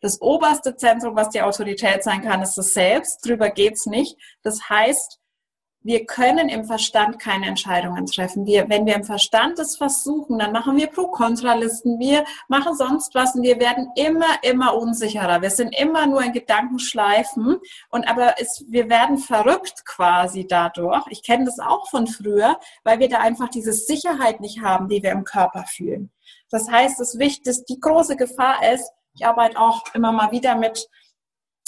Das 0.00 0.20
oberste 0.20 0.76
Zentrum, 0.76 1.16
was 1.16 1.30
die 1.30 1.42
Autorität 1.42 2.04
sein 2.04 2.22
kann, 2.22 2.42
ist 2.42 2.56
das 2.56 2.72
Selbst. 2.72 3.26
Drüber 3.26 3.50
geht's 3.50 3.86
nicht. 3.86 4.16
Das 4.42 4.68
heißt, 4.68 5.18
wir 5.84 6.06
können 6.06 6.48
im 6.48 6.64
Verstand 6.64 7.18
keine 7.18 7.46
Entscheidungen 7.46 8.06
treffen. 8.06 8.46
Wir, 8.46 8.70
wenn 8.70 8.86
wir 8.86 8.96
im 8.96 9.04
Verstand 9.04 9.58
das 9.58 9.76
versuchen, 9.76 10.38
dann 10.38 10.50
machen 10.50 10.78
wir 10.78 10.86
Pro-Kontra-Listen, 10.86 11.98
wir 11.98 12.24
machen 12.48 12.74
sonst 12.74 13.14
was 13.14 13.34
und 13.34 13.42
wir 13.42 13.60
werden 13.60 13.90
immer, 13.94 14.42
immer 14.42 14.74
unsicherer. 14.74 15.42
Wir 15.42 15.50
sind 15.50 15.78
immer 15.78 16.06
nur 16.06 16.22
in 16.22 16.32
Gedankenschleifen 16.32 17.60
und 17.90 18.08
aber 18.08 18.40
es, 18.40 18.64
wir 18.68 18.88
werden 18.88 19.18
verrückt 19.18 19.84
quasi 19.84 20.46
dadurch. 20.46 21.04
Ich 21.10 21.22
kenne 21.22 21.44
das 21.44 21.58
auch 21.58 21.90
von 21.90 22.06
früher, 22.06 22.58
weil 22.82 22.98
wir 22.98 23.10
da 23.10 23.18
einfach 23.18 23.50
diese 23.50 23.74
Sicherheit 23.74 24.40
nicht 24.40 24.62
haben, 24.62 24.88
die 24.88 25.02
wir 25.02 25.12
im 25.12 25.24
Körper 25.24 25.64
fühlen. 25.68 26.10
Das 26.48 26.70
heißt, 26.70 26.98
das 26.98 27.18
Wichtigste, 27.18 27.62
die 27.68 27.78
große 27.78 28.16
Gefahr 28.16 28.72
ist, 28.72 28.90
ich 29.14 29.26
arbeite 29.26 29.60
auch 29.60 29.82
immer 29.94 30.12
mal 30.12 30.32
wieder 30.32 30.54
mit 30.56 30.88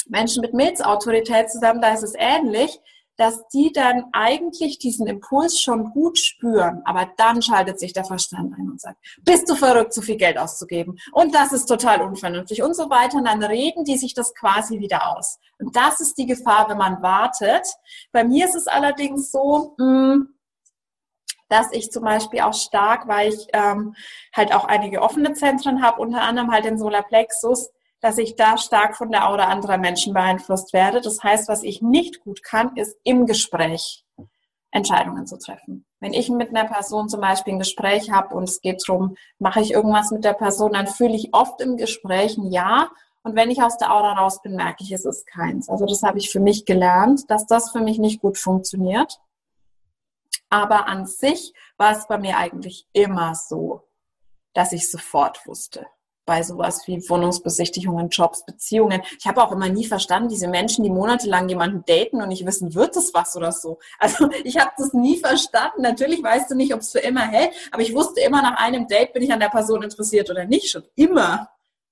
Menschen 0.08 0.40
mit 0.40 0.54
Milzautorität 0.54 1.50
zusammen, 1.50 1.82
da 1.82 1.92
ist 1.92 2.02
es 2.02 2.14
ähnlich 2.16 2.80
dass 3.16 3.48
die 3.48 3.72
dann 3.72 4.04
eigentlich 4.12 4.78
diesen 4.78 5.06
Impuls 5.06 5.60
schon 5.60 5.90
gut 5.90 6.18
spüren, 6.18 6.82
aber 6.84 7.08
dann 7.16 7.40
schaltet 7.40 7.80
sich 7.80 7.92
der 7.92 8.04
Verstand 8.04 8.54
ein 8.58 8.68
und 8.70 8.80
sagt, 8.80 8.98
bist 9.22 9.48
du 9.48 9.54
verrückt, 9.54 9.94
so 9.94 10.02
viel 10.02 10.16
Geld 10.16 10.38
auszugeben? 10.38 10.98
Und 11.12 11.34
das 11.34 11.52
ist 11.52 11.66
total 11.66 12.02
unvernünftig 12.02 12.62
und 12.62 12.74
so 12.74 12.90
weiter. 12.90 13.18
Und 13.18 13.26
dann 13.26 13.42
reden 13.42 13.84
die 13.84 13.96
sich 13.96 14.14
das 14.14 14.34
quasi 14.34 14.80
wieder 14.80 15.16
aus. 15.16 15.38
Und 15.58 15.74
das 15.74 16.00
ist 16.00 16.18
die 16.18 16.26
Gefahr, 16.26 16.68
wenn 16.68 16.78
man 16.78 17.02
wartet. 17.02 17.66
Bei 18.12 18.24
mir 18.24 18.44
ist 18.44 18.54
es 18.54 18.66
allerdings 18.66 19.32
so, 19.32 19.74
hm, 19.78 20.28
dass 21.48 21.72
ich 21.72 21.90
zum 21.90 22.02
Beispiel 22.04 22.40
auch 22.40 22.54
stark, 22.54 23.06
weil 23.06 23.32
ich 23.32 23.46
ähm, 23.52 23.94
halt 24.34 24.52
auch 24.52 24.64
einige 24.64 25.00
offene 25.00 25.32
Zentren 25.32 25.82
habe, 25.82 26.00
unter 26.00 26.22
anderem 26.22 26.50
halt 26.50 26.64
den 26.64 26.78
Solarplexus, 26.78 27.70
dass 28.00 28.18
ich 28.18 28.36
da 28.36 28.58
stark 28.58 28.96
von 28.96 29.10
der 29.10 29.28
Aura 29.28 29.44
anderer 29.44 29.78
Menschen 29.78 30.12
beeinflusst 30.12 30.72
werde. 30.72 31.00
Das 31.00 31.22
heißt, 31.22 31.48
was 31.48 31.62
ich 31.62 31.82
nicht 31.82 32.20
gut 32.20 32.42
kann, 32.42 32.76
ist 32.76 32.96
im 33.04 33.26
Gespräch 33.26 34.04
Entscheidungen 34.70 35.26
zu 35.26 35.38
treffen. 35.38 35.86
Wenn 36.00 36.12
ich 36.12 36.28
mit 36.28 36.50
einer 36.50 36.68
Person 36.68 37.08
zum 37.08 37.20
Beispiel 37.20 37.54
ein 37.54 37.58
Gespräch 37.58 38.10
habe 38.10 38.34
und 38.34 38.44
es 38.44 38.60
geht 38.60 38.82
darum, 38.86 39.16
mache 39.38 39.60
ich 39.60 39.72
irgendwas 39.72 40.10
mit 40.10 40.24
der 40.24 40.34
Person, 40.34 40.72
dann 40.72 40.86
fühle 40.86 41.14
ich 41.14 41.32
oft 41.32 41.60
im 41.60 41.76
Gespräch 41.76 42.36
ein 42.36 42.52
Ja. 42.52 42.90
Und 43.22 43.34
wenn 43.34 43.50
ich 43.50 43.62
aus 43.62 43.78
der 43.78 43.92
Aura 43.92 44.12
raus 44.12 44.42
bin, 44.42 44.54
merke 44.54 44.84
ich, 44.84 44.92
es 44.92 45.04
ist 45.04 45.26
keins. 45.26 45.68
Also 45.68 45.86
das 45.86 46.02
habe 46.02 46.18
ich 46.18 46.30
für 46.30 46.40
mich 46.40 46.64
gelernt, 46.64 47.28
dass 47.30 47.46
das 47.46 47.72
für 47.72 47.80
mich 47.80 47.98
nicht 47.98 48.20
gut 48.20 48.38
funktioniert. 48.38 49.20
Aber 50.48 50.86
an 50.86 51.06
sich 51.06 51.54
war 51.76 51.92
es 51.92 52.06
bei 52.06 52.18
mir 52.18 52.36
eigentlich 52.36 52.86
immer 52.92 53.34
so, 53.34 53.82
dass 54.52 54.72
ich 54.72 54.90
sofort 54.90 55.44
wusste, 55.46 55.86
bei 56.26 56.42
sowas 56.42 56.86
wie 56.86 57.08
Wohnungsbesichtigungen, 57.08 58.08
Jobs, 58.10 58.44
Beziehungen. 58.44 59.00
Ich 59.18 59.26
habe 59.26 59.42
auch 59.42 59.52
immer 59.52 59.68
nie 59.68 59.86
verstanden, 59.86 60.28
diese 60.28 60.48
Menschen, 60.48 60.84
die 60.84 60.90
monatelang 60.90 61.48
jemanden 61.48 61.84
daten 61.86 62.20
und 62.20 62.28
nicht 62.28 62.44
wissen, 62.44 62.74
wird 62.74 62.96
das 62.96 63.14
was 63.14 63.36
oder 63.36 63.52
so. 63.52 63.78
Also 63.98 64.28
ich 64.44 64.58
habe 64.58 64.72
das 64.76 64.92
nie 64.92 65.18
verstanden. 65.18 65.82
Natürlich 65.82 66.22
weißt 66.22 66.50
du 66.50 66.56
nicht, 66.56 66.74
ob 66.74 66.80
es 66.80 66.90
für 66.90 66.98
immer 66.98 67.26
hält, 67.26 67.52
aber 67.70 67.82
ich 67.82 67.94
wusste 67.94 68.20
immer 68.20 68.42
nach 68.42 68.58
einem 68.58 68.88
Date, 68.88 69.12
bin 69.12 69.22
ich 69.22 69.32
an 69.32 69.40
der 69.40 69.48
Person 69.48 69.82
interessiert 69.82 70.28
oder 70.28 70.44
nicht. 70.44 70.68
Schon 70.68 70.82
immer. 70.96 71.48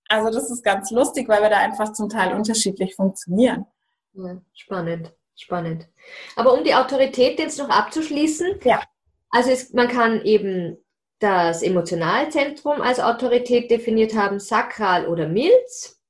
Also 0.08 0.30
das 0.30 0.50
ist 0.50 0.62
ganz 0.62 0.90
lustig, 0.90 1.28
weil 1.28 1.42
wir 1.42 1.50
da 1.50 1.58
einfach 1.58 1.92
zum 1.92 2.08
Teil 2.08 2.34
unterschiedlich 2.34 2.94
funktionieren. 2.94 3.66
Ja, 4.12 4.36
spannend, 4.52 5.12
spannend. 5.36 5.88
Aber 6.36 6.52
um 6.54 6.64
die 6.64 6.74
Autorität 6.74 7.38
jetzt 7.38 7.58
noch 7.58 7.68
abzuschließen, 7.68 8.60
ja. 8.64 8.82
also 9.30 9.50
es, 9.50 9.72
man 9.72 9.88
kann 9.88 10.20
eben 10.22 10.83
das 11.20 11.62
Emotionalzentrum 11.62 12.80
als 12.80 13.00
Autorität 13.00 13.70
definiert 13.70 14.14
haben, 14.14 14.40
Sakral 14.40 15.06
oder 15.06 15.28
Milz. 15.28 16.00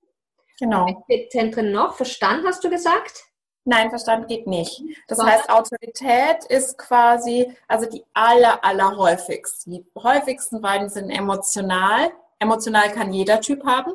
Genau. 0.58 0.86
Welche 1.08 1.28
Zentren 1.28 1.72
noch? 1.72 1.94
Verstand 1.94 2.46
hast 2.46 2.62
du 2.64 2.70
gesagt? 2.70 3.24
Nein, 3.64 3.88
Verstand 3.88 4.28
geht 4.28 4.46
nicht. 4.46 4.82
Das 5.08 5.18
Was? 5.18 5.26
heißt, 5.26 5.50
Autorität 5.50 6.44
ist 6.48 6.76
quasi, 6.76 7.50
also 7.66 7.88
die 7.88 8.04
aller, 8.12 8.62
aller 8.62 8.96
häufigsten. 8.96 9.70
Die 9.72 9.86
häufigsten 9.96 10.60
beiden 10.60 10.90
sind 10.90 11.10
emotional. 11.10 12.10
Emotional 12.38 12.90
kann 12.92 13.12
jeder 13.12 13.40
Typ 13.40 13.64
haben. 13.64 13.92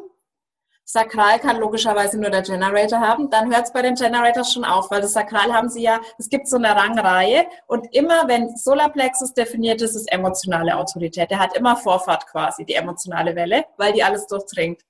Sakral 0.91 1.37
kann 1.37 1.59
logischerweise 1.59 2.19
nur 2.19 2.31
der 2.31 2.41
Generator 2.41 2.99
haben, 2.99 3.29
dann 3.29 3.53
hört 3.53 3.67
es 3.67 3.71
bei 3.71 3.83
den 3.83 3.93
Generators 3.93 4.51
schon 4.51 4.65
auf, 4.65 4.89
weil 4.89 5.01
das 5.01 5.13
Sakral 5.13 5.53
haben 5.53 5.69
sie 5.69 5.83
ja, 5.83 6.01
es 6.17 6.29
gibt 6.29 6.47
so 6.47 6.57
eine 6.57 6.75
Rangreihe 6.75 7.45
und 7.67 7.93
immer 7.93 8.27
wenn 8.27 8.57
Solarplexus 8.57 9.35
definiert 9.35 9.83
ist, 9.83 9.95
ist 9.95 10.11
emotionale 10.11 10.75
Autorität. 10.75 11.29
Der 11.29 11.37
hat 11.37 11.55
immer 11.55 11.77
Vorfahrt 11.77 12.25
quasi, 12.25 12.65
die 12.65 12.73
emotionale 12.73 13.35
Welle, 13.35 13.65
weil 13.77 13.93
die 13.93 14.01
alles 14.01 14.25
durchdringt. 14.25 14.81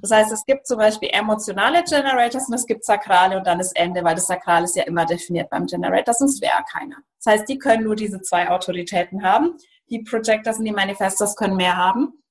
Das 0.00 0.12
heißt, 0.12 0.30
es 0.30 0.46
gibt 0.46 0.64
zum 0.68 0.78
Beispiel 0.78 1.08
emotionale 1.12 1.82
Generators 1.82 2.46
und 2.46 2.54
es 2.54 2.64
gibt 2.64 2.84
Sakrale 2.84 3.36
und 3.36 3.44
dann 3.44 3.58
das 3.58 3.72
Ende, 3.72 4.04
weil 4.04 4.14
das 4.14 4.28
Sakral 4.28 4.62
ist 4.62 4.76
ja 4.76 4.84
immer 4.84 5.06
definiert 5.06 5.50
beim 5.50 5.66
Generator, 5.66 6.14
sonst 6.14 6.40
wäre 6.40 6.62
keiner. 6.70 6.98
Das 7.18 7.34
heißt, 7.34 7.48
die 7.48 7.58
können 7.58 7.82
nur 7.82 7.96
diese 7.96 8.22
zwei 8.22 8.48
Autoritäten 8.48 9.24
haben. 9.24 9.56
Die 9.90 10.04
Projectors 10.04 10.58
und 10.58 10.66
die 10.66 10.72
Manifestors 10.72 11.34
können 11.34 11.56
mehr 11.56 11.76
haben. 11.76 12.21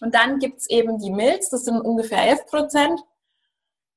Und 0.00 0.14
dann 0.14 0.38
gibt 0.38 0.58
es 0.58 0.70
eben 0.70 0.98
die 0.98 1.10
Milz, 1.10 1.50
das 1.50 1.64
sind 1.64 1.80
ungefähr 1.80 2.22
11 2.22 2.46
Prozent. 2.46 3.00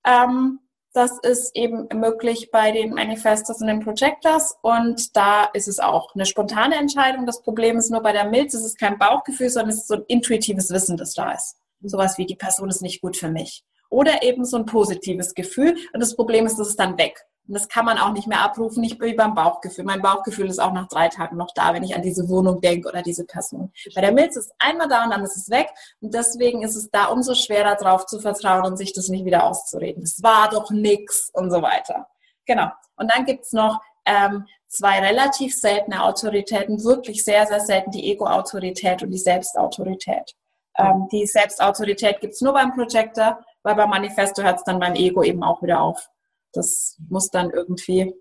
Ähm, 0.06 0.60
das 0.94 1.20
ist 1.20 1.56
eben 1.56 1.88
möglich 1.94 2.52
bei 2.52 2.72
den 2.72 2.94
Manifestors 2.94 3.62
und 3.62 3.68
den 3.68 3.80
Projectors 3.80 4.58
und 4.62 5.16
da 5.16 5.46
ist 5.46 5.70
es 5.70 5.80
auch 5.80 6.14
eine 6.14 6.26
spontane 6.26 6.76
Entscheidung. 6.76 7.26
Das 7.26 7.42
Problem 7.42 7.78
ist 7.78 7.92
nur 7.92 8.02
bei 8.02 8.12
der 8.12 8.26
Milz, 8.26 8.54
es 8.54 8.66
ist 8.66 8.78
kein 8.78 8.98
Bauchgefühl, 8.98 9.50
sondern 9.50 9.70
es 9.70 9.78
ist 9.78 9.88
so 9.88 9.96
ein 9.96 10.06
intuitives 10.08 10.70
Wissen, 10.70 10.98
das 10.98 11.14
da 11.14 11.32
ist. 11.32 11.56
Sowas 11.82 12.18
wie, 12.18 12.26
die 12.26 12.36
Person 12.36 12.70
ist 12.70 12.82
nicht 12.82 13.02
gut 13.02 13.16
für 13.16 13.30
mich. 13.30 13.64
Oder 13.90 14.22
eben 14.24 14.44
so 14.44 14.58
ein 14.58 14.66
positives 14.66 15.34
Gefühl 15.34 15.78
und 15.94 16.02
das 16.02 16.16
Problem 16.16 16.46
ist, 16.46 16.58
das 16.58 16.70
ist 16.70 16.80
dann 16.80 16.98
weg. 16.98 17.26
Und 17.52 17.56
das 17.56 17.68
kann 17.68 17.84
man 17.84 17.98
auch 17.98 18.14
nicht 18.14 18.28
mehr 18.28 18.40
abrufen, 18.40 18.80
nicht 18.80 19.02
wie 19.02 19.14
beim 19.14 19.36
Bauchgefühl. 19.36 19.84
Mein 19.84 20.02
Bauchgefühl 20.02 20.48
ist 20.48 20.60
auch 20.60 20.72
nach 20.72 20.88
drei 20.88 21.10
Tagen 21.10 21.36
noch 21.36 21.52
da, 21.54 21.74
wenn 21.74 21.84
ich 21.84 21.94
an 21.94 22.02
diese 22.02 22.30
Wohnung 22.30 22.62
denke 22.62 22.88
oder 22.88 23.02
diese 23.02 23.26
Person. 23.26 23.74
Bei 23.94 24.00
der 24.00 24.14
Milz 24.14 24.38
ist 24.38 24.46
es 24.46 24.52
einmal 24.58 24.88
da 24.88 25.04
und 25.04 25.10
dann 25.10 25.22
ist 25.22 25.36
es 25.36 25.50
weg. 25.50 25.68
Und 26.00 26.14
deswegen 26.14 26.62
ist 26.62 26.78
es 26.78 26.90
da 26.92 27.08
umso 27.08 27.34
schwerer 27.34 27.76
drauf 27.76 28.06
zu 28.06 28.22
vertrauen 28.22 28.64
und 28.64 28.78
sich 28.78 28.94
das 28.94 29.10
nicht 29.10 29.26
wieder 29.26 29.44
auszureden. 29.44 30.02
Das 30.02 30.24
war 30.24 30.50
doch 30.50 30.72
nix 30.72 31.30
und 31.34 31.52
so 31.52 31.62
weiter. 31.62 32.08
Genau. 32.46 32.70
Und 32.96 33.12
dann 33.14 33.26
gibt's 33.26 33.52
noch 33.52 33.82
ähm, 34.06 34.48
zwei 34.70 35.02
relativ 35.02 35.54
seltene 35.54 36.06
Autoritäten, 36.06 36.82
wirklich 36.86 37.26
sehr, 37.26 37.46
sehr 37.48 37.60
selten, 37.60 37.92
die 37.92 38.14
Ego-Autorität 38.14 39.04
und 39.04 39.12
die 39.12 39.18
Selbstautorität. 39.18 40.38
Ähm, 40.78 41.10
die 41.12 41.26
Selbstautorität 41.26 42.22
gibt's 42.22 42.40
nur 42.40 42.54
beim 42.54 42.74
Projector, 42.74 43.44
weil 43.62 43.76
beim 43.76 43.90
Manifesto 43.90 44.42
hört 44.42 44.60
es 44.60 44.64
dann 44.64 44.80
beim 44.80 44.96
Ego 44.96 45.22
eben 45.22 45.44
auch 45.44 45.62
wieder 45.62 45.82
auf. 45.82 46.10
Das 46.54 46.98
muss 47.10 47.30
dann 47.30 47.50
irgendwie 47.50 48.14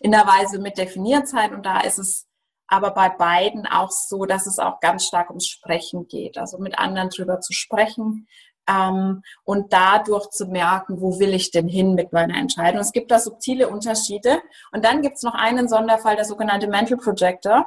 in 0.00 0.12
der 0.12 0.26
Weise 0.26 0.58
mit 0.58 0.78
definiert 0.78 1.28
sein. 1.28 1.54
Und 1.54 1.66
da 1.66 1.80
ist 1.80 1.98
es 1.98 2.26
aber 2.66 2.92
bei 2.92 3.08
beiden 3.08 3.66
auch 3.66 3.90
so, 3.90 4.24
dass 4.24 4.46
es 4.46 4.58
auch 4.58 4.80
ganz 4.80 5.04
stark 5.04 5.28
ums 5.30 5.48
Sprechen 5.48 6.06
geht. 6.06 6.38
Also 6.38 6.58
mit 6.58 6.78
anderen 6.78 7.10
drüber 7.10 7.40
zu 7.40 7.52
sprechen 7.52 8.28
ähm, 8.68 9.22
und 9.44 9.72
dadurch 9.72 10.30
zu 10.30 10.46
merken, 10.46 11.00
wo 11.00 11.18
will 11.18 11.34
ich 11.34 11.50
denn 11.50 11.68
hin 11.68 11.94
mit 11.94 12.12
meiner 12.12 12.36
Entscheidung. 12.36 12.80
Es 12.80 12.92
gibt 12.92 13.10
da 13.10 13.18
subtile 13.18 13.68
Unterschiede. 13.68 14.40
Und 14.72 14.84
dann 14.84 15.02
gibt 15.02 15.16
es 15.16 15.22
noch 15.22 15.34
einen 15.34 15.68
Sonderfall, 15.68 16.16
der 16.16 16.24
sogenannte 16.24 16.68
Mental 16.68 16.96
Projector. 16.96 17.66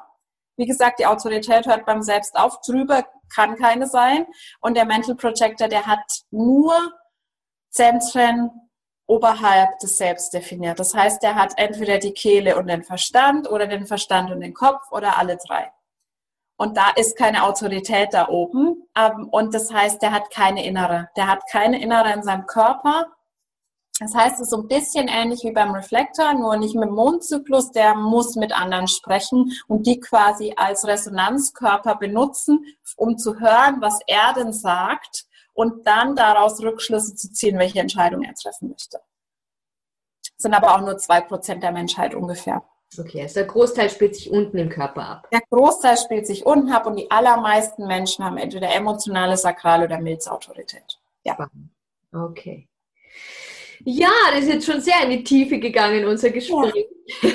Wie 0.55 0.65
gesagt, 0.65 0.99
die 0.99 1.05
Autorität 1.05 1.67
hört 1.67 1.85
beim 1.85 2.01
Selbst 2.01 2.35
auf. 2.35 2.61
Drüber 2.61 3.05
kann 3.33 3.55
keine 3.57 3.87
sein. 3.87 4.25
Und 4.61 4.77
der 4.77 4.85
Mental 4.85 5.15
Projector, 5.15 5.67
der 5.67 5.85
hat 5.85 6.05
nur 6.31 6.73
Zentren 7.69 8.51
oberhalb 9.07 9.79
des 9.79 9.97
Selbst 9.97 10.33
definiert. 10.33 10.79
Das 10.79 10.93
heißt, 10.93 11.23
er 11.23 11.35
hat 11.35 11.53
entweder 11.57 11.97
die 11.97 12.13
Kehle 12.13 12.57
und 12.57 12.67
den 12.67 12.83
Verstand 12.83 13.49
oder 13.49 13.67
den 13.67 13.85
Verstand 13.85 14.31
und 14.31 14.39
den 14.41 14.53
Kopf 14.53 14.91
oder 14.91 15.17
alle 15.17 15.37
drei. 15.37 15.71
Und 16.57 16.77
da 16.77 16.91
ist 16.95 17.17
keine 17.17 17.43
Autorität 17.43 18.13
da 18.13 18.29
oben. 18.29 18.87
Ähm, 18.95 19.27
und 19.29 19.53
das 19.53 19.73
heißt, 19.73 20.01
der 20.01 20.11
hat 20.11 20.29
keine 20.31 20.65
innere. 20.65 21.09
Der 21.17 21.27
hat 21.27 21.41
keine 21.51 21.81
innere 21.81 22.13
in 22.13 22.23
seinem 22.23 22.45
Körper. 22.45 23.07
Das 23.99 24.15
heißt, 24.15 24.35
es 24.35 24.41
ist 24.41 24.49
so 24.49 24.57
ein 24.57 24.67
bisschen 24.67 25.07
ähnlich 25.07 25.43
wie 25.43 25.51
beim 25.51 25.71
Reflektor, 25.71 26.33
nur 26.33 26.57
nicht 26.57 26.75
mit 26.75 26.89
dem 26.89 26.95
Mondzyklus. 26.95 27.71
Der 27.71 27.95
muss 27.95 28.35
mit 28.35 28.51
anderen 28.51 28.87
sprechen 28.87 29.51
und 29.67 29.85
die 29.85 29.99
quasi 29.99 30.53
als 30.55 30.85
Resonanzkörper 30.85 31.95
benutzen, 31.95 32.65
um 32.95 33.17
zu 33.17 33.39
hören, 33.39 33.81
was 33.81 33.99
er 34.07 34.33
denn 34.33 34.53
sagt 34.53 35.25
und 35.53 35.85
dann 35.87 36.15
daraus 36.15 36.61
Rückschlüsse 36.61 37.15
zu 37.15 37.31
ziehen, 37.31 37.57
welche 37.59 37.79
Entscheidung 37.79 38.23
er 38.23 38.33
treffen 38.33 38.69
möchte. 38.69 38.99
Das 40.21 40.31
sind 40.37 40.53
aber 40.53 40.75
auch 40.75 40.81
nur 40.81 40.97
zwei 40.97 41.21
Prozent 41.21 41.63
der 41.63 41.71
Menschheit 41.71 42.15
ungefähr. 42.15 42.63
Okay, 42.99 43.21
also 43.21 43.35
der 43.35 43.45
Großteil 43.45 43.89
spielt 43.89 44.15
sich 44.15 44.29
unten 44.29 44.57
im 44.57 44.69
Körper 44.69 45.07
ab. 45.07 45.27
Der 45.31 45.41
Großteil 45.49 45.97
spielt 45.97 46.27
sich 46.27 46.45
unten 46.45 46.71
ab 46.71 46.85
und 46.85 46.95
die 46.95 47.09
allermeisten 47.09 47.87
Menschen 47.87 48.23
haben 48.23 48.37
entweder 48.37 48.73
emotionale, 48.73 49.37
sakrale 49.37 49.85
oder 49.85 49.99
Milzautorität. 49.99 50.99
Ja. 51.23 51.49
Okay. 52.11 52.67
Ja, 53.85 54.11
das 54.31 54.41
ist 54.43 54.49
jetzt 54.49 54.65
schon 54.65 54.81
sehr 54.81 55.01
in 55.03 55.09
die 55.09 55.23
Tiefe 55.23 55.59
gegangen, 55.59 56.05
unser 56.05 56.29
Gespräch. 56.29 56.87
Ja. 57.21 57.29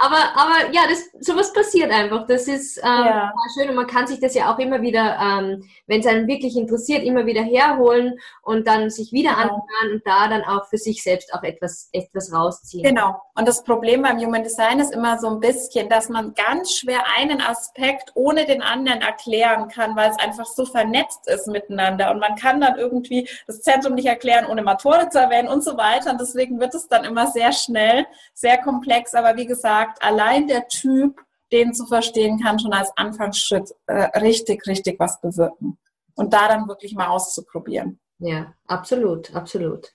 Aber, 0.00 0.16
aber 0.34 0.72
ja, 0.72 0.82
das, 0.88 1.10
sowas 1.20 1.52
passiert 1.52 1.90
einfach. 1.90 2.26
Das 2.26 2.48
ist 2.48 2.78
ähm, 2.78 2.84
ja. 2.84 3.32
schön 3.54 3.68
und 3.68 3.76
man 3.76 3.86
kann 3.86 4.06
sich 4.06 4.18
das 4.18 4.34
ja 4.34 4.52
auch 4.52 4.58
immer 4.58 4.80
wieder, 4.80 5.18
ähm, 5.20 5.68
wenn 5.86 6.00
es 6.00 6.06
einen 6.06 6.26
wirklich 6.26 6.56
interessiert, 6.56 7.02
immer 7.02 7.26
wieder 7.26 7.42
herholen 7.42 8.18
und 8.42 8.66
dann 8.66 8.88
sich 8.88 9.12
wieder 9.12 9.30
genau. 9.30 9.42
anhören 9.42 9.94
und 9.94 10.06
da 10.06 10.28
dann 10.28 10.42
auch 10.44 10.66
für 10.68 10.78
sich 10.78 11.02
selbst 11.02 11.34
auch 11.34 11.42
etwas, 11.42 11.90
etwas 11.92 12.32
rausziehen. 12.32 12.82
Genau. 12.82 13.20
Und 13.34 13.46
das 13.46 13.62
Problem 13.62 14.02
beim 14.02 14.18
Human 14.18 14.42
Design 14.42 14.80
ist 14.80 14.94
immer 14.94 15.18
so 15.18 15.28
ein 15.28 15.40
bisschen, 15.40 15.88
dass 15.88 16.08
man 16.08 16.34
ganz 16.34 16.72
schwer 16.72 17.02
einen 17.18 17.40
Aspekt 17.40 18.12
ohne 18.14 18.46
den 18.46 18.62
anderen 18.62 19.02
erklären 19.02 19.68
kann, 19.68 19.96
weil 19.96 20.10
es 20.10 20.18
einfach 20.18 20.46
so 20.46 20.64
vernetzt 20.64 21.26
ist 21.26 21.46
miteinander. 21.46 22.10
Und 22.10 22.20
man 22.20 22.36
kann 22.36 22.60
dann 22.60 22.78
irgendwie 22.78 23.28
das 23.46 23.60
Zentrum 23.60 23.94
nicht 23.94 24.06
erklären, 24.06 24.46
ohne 24.46 24.62
Matore 24.62 25.08
zu 25.10 25.18
erwähnen 25.18 25.48
und 25.48 25.62
so 25.62 25.76
weiter. 25.76 26.10
Und 26.10 26.20
deswegen 26.20 26.58
wird 26.58 26.74
es 26.74 26.88
dann 26.88 27.04
immer 27.04 27.26
sehr 27.26 27.52
schnell, 27.52 28.06
sehr 28.34 28.58
komplex. 28.58 29.14
Aber 29.14 29.36
wie 29.36 29.46
gesagt, 29.46 29.89
sagt, 29.90 30.02
allein 30.02 30.46
der 30.46 30.68
Typ, 30.68 31.20
den 31.52 31.74
zu 31.74 31.86
verstehen, 31.86 32.40
kann 32.40 32.58
schon 32.58 32.72
als 32.72 32.92
Anfangsschritt 32.96 33.70
äh, 33.86 34.18
richtig, 34.18 34.66
richtig 34.66 34.98
was 35.00 35.20
bewirken. 35.20 35.78
Und 36.14 36.32
da 36.32 36.48
dann 36.48 36.68
wirklich 36.68 36.94
mal 36.94 37.08
auszuprobieren. 37.08 37.98
Ja, 38.18 38.54
absolut, 38.66 39.34
absolut. 39.34 39.92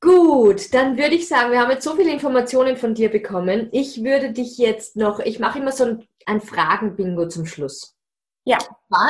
Gut, 0.00 0.74
dann 0.74 0.96
würde 0.96 1.14
ich 1.14 1.28
sagen, 1.28 1.52
wir 1.52 1.60
haben 1.60 1.70
jetzt 1.70 1.84
so 1.84 1.94
viele 1.94 2.12
Informationen 2.12 2.76
von 2.76 2.94
dir 2.94 3.10
bekommen. 3.10 3.68
Ich 3.72 4.02
würde 4.02 4.32
dich 4.32 4.58
jetzt 4.58 4.96
noch, 4.96 5.20
ich 5.20 5.38
mache 5.38 5.58
immer 5.58 5.72
so 5.72 5.84
ein, 5.84 6.08
ein 6.26 6.40
Fragen-Bingo 6.40 7.28
zum 7.28 7.46
Schluss. 7.46 7.96
Ja. 8.44 8.58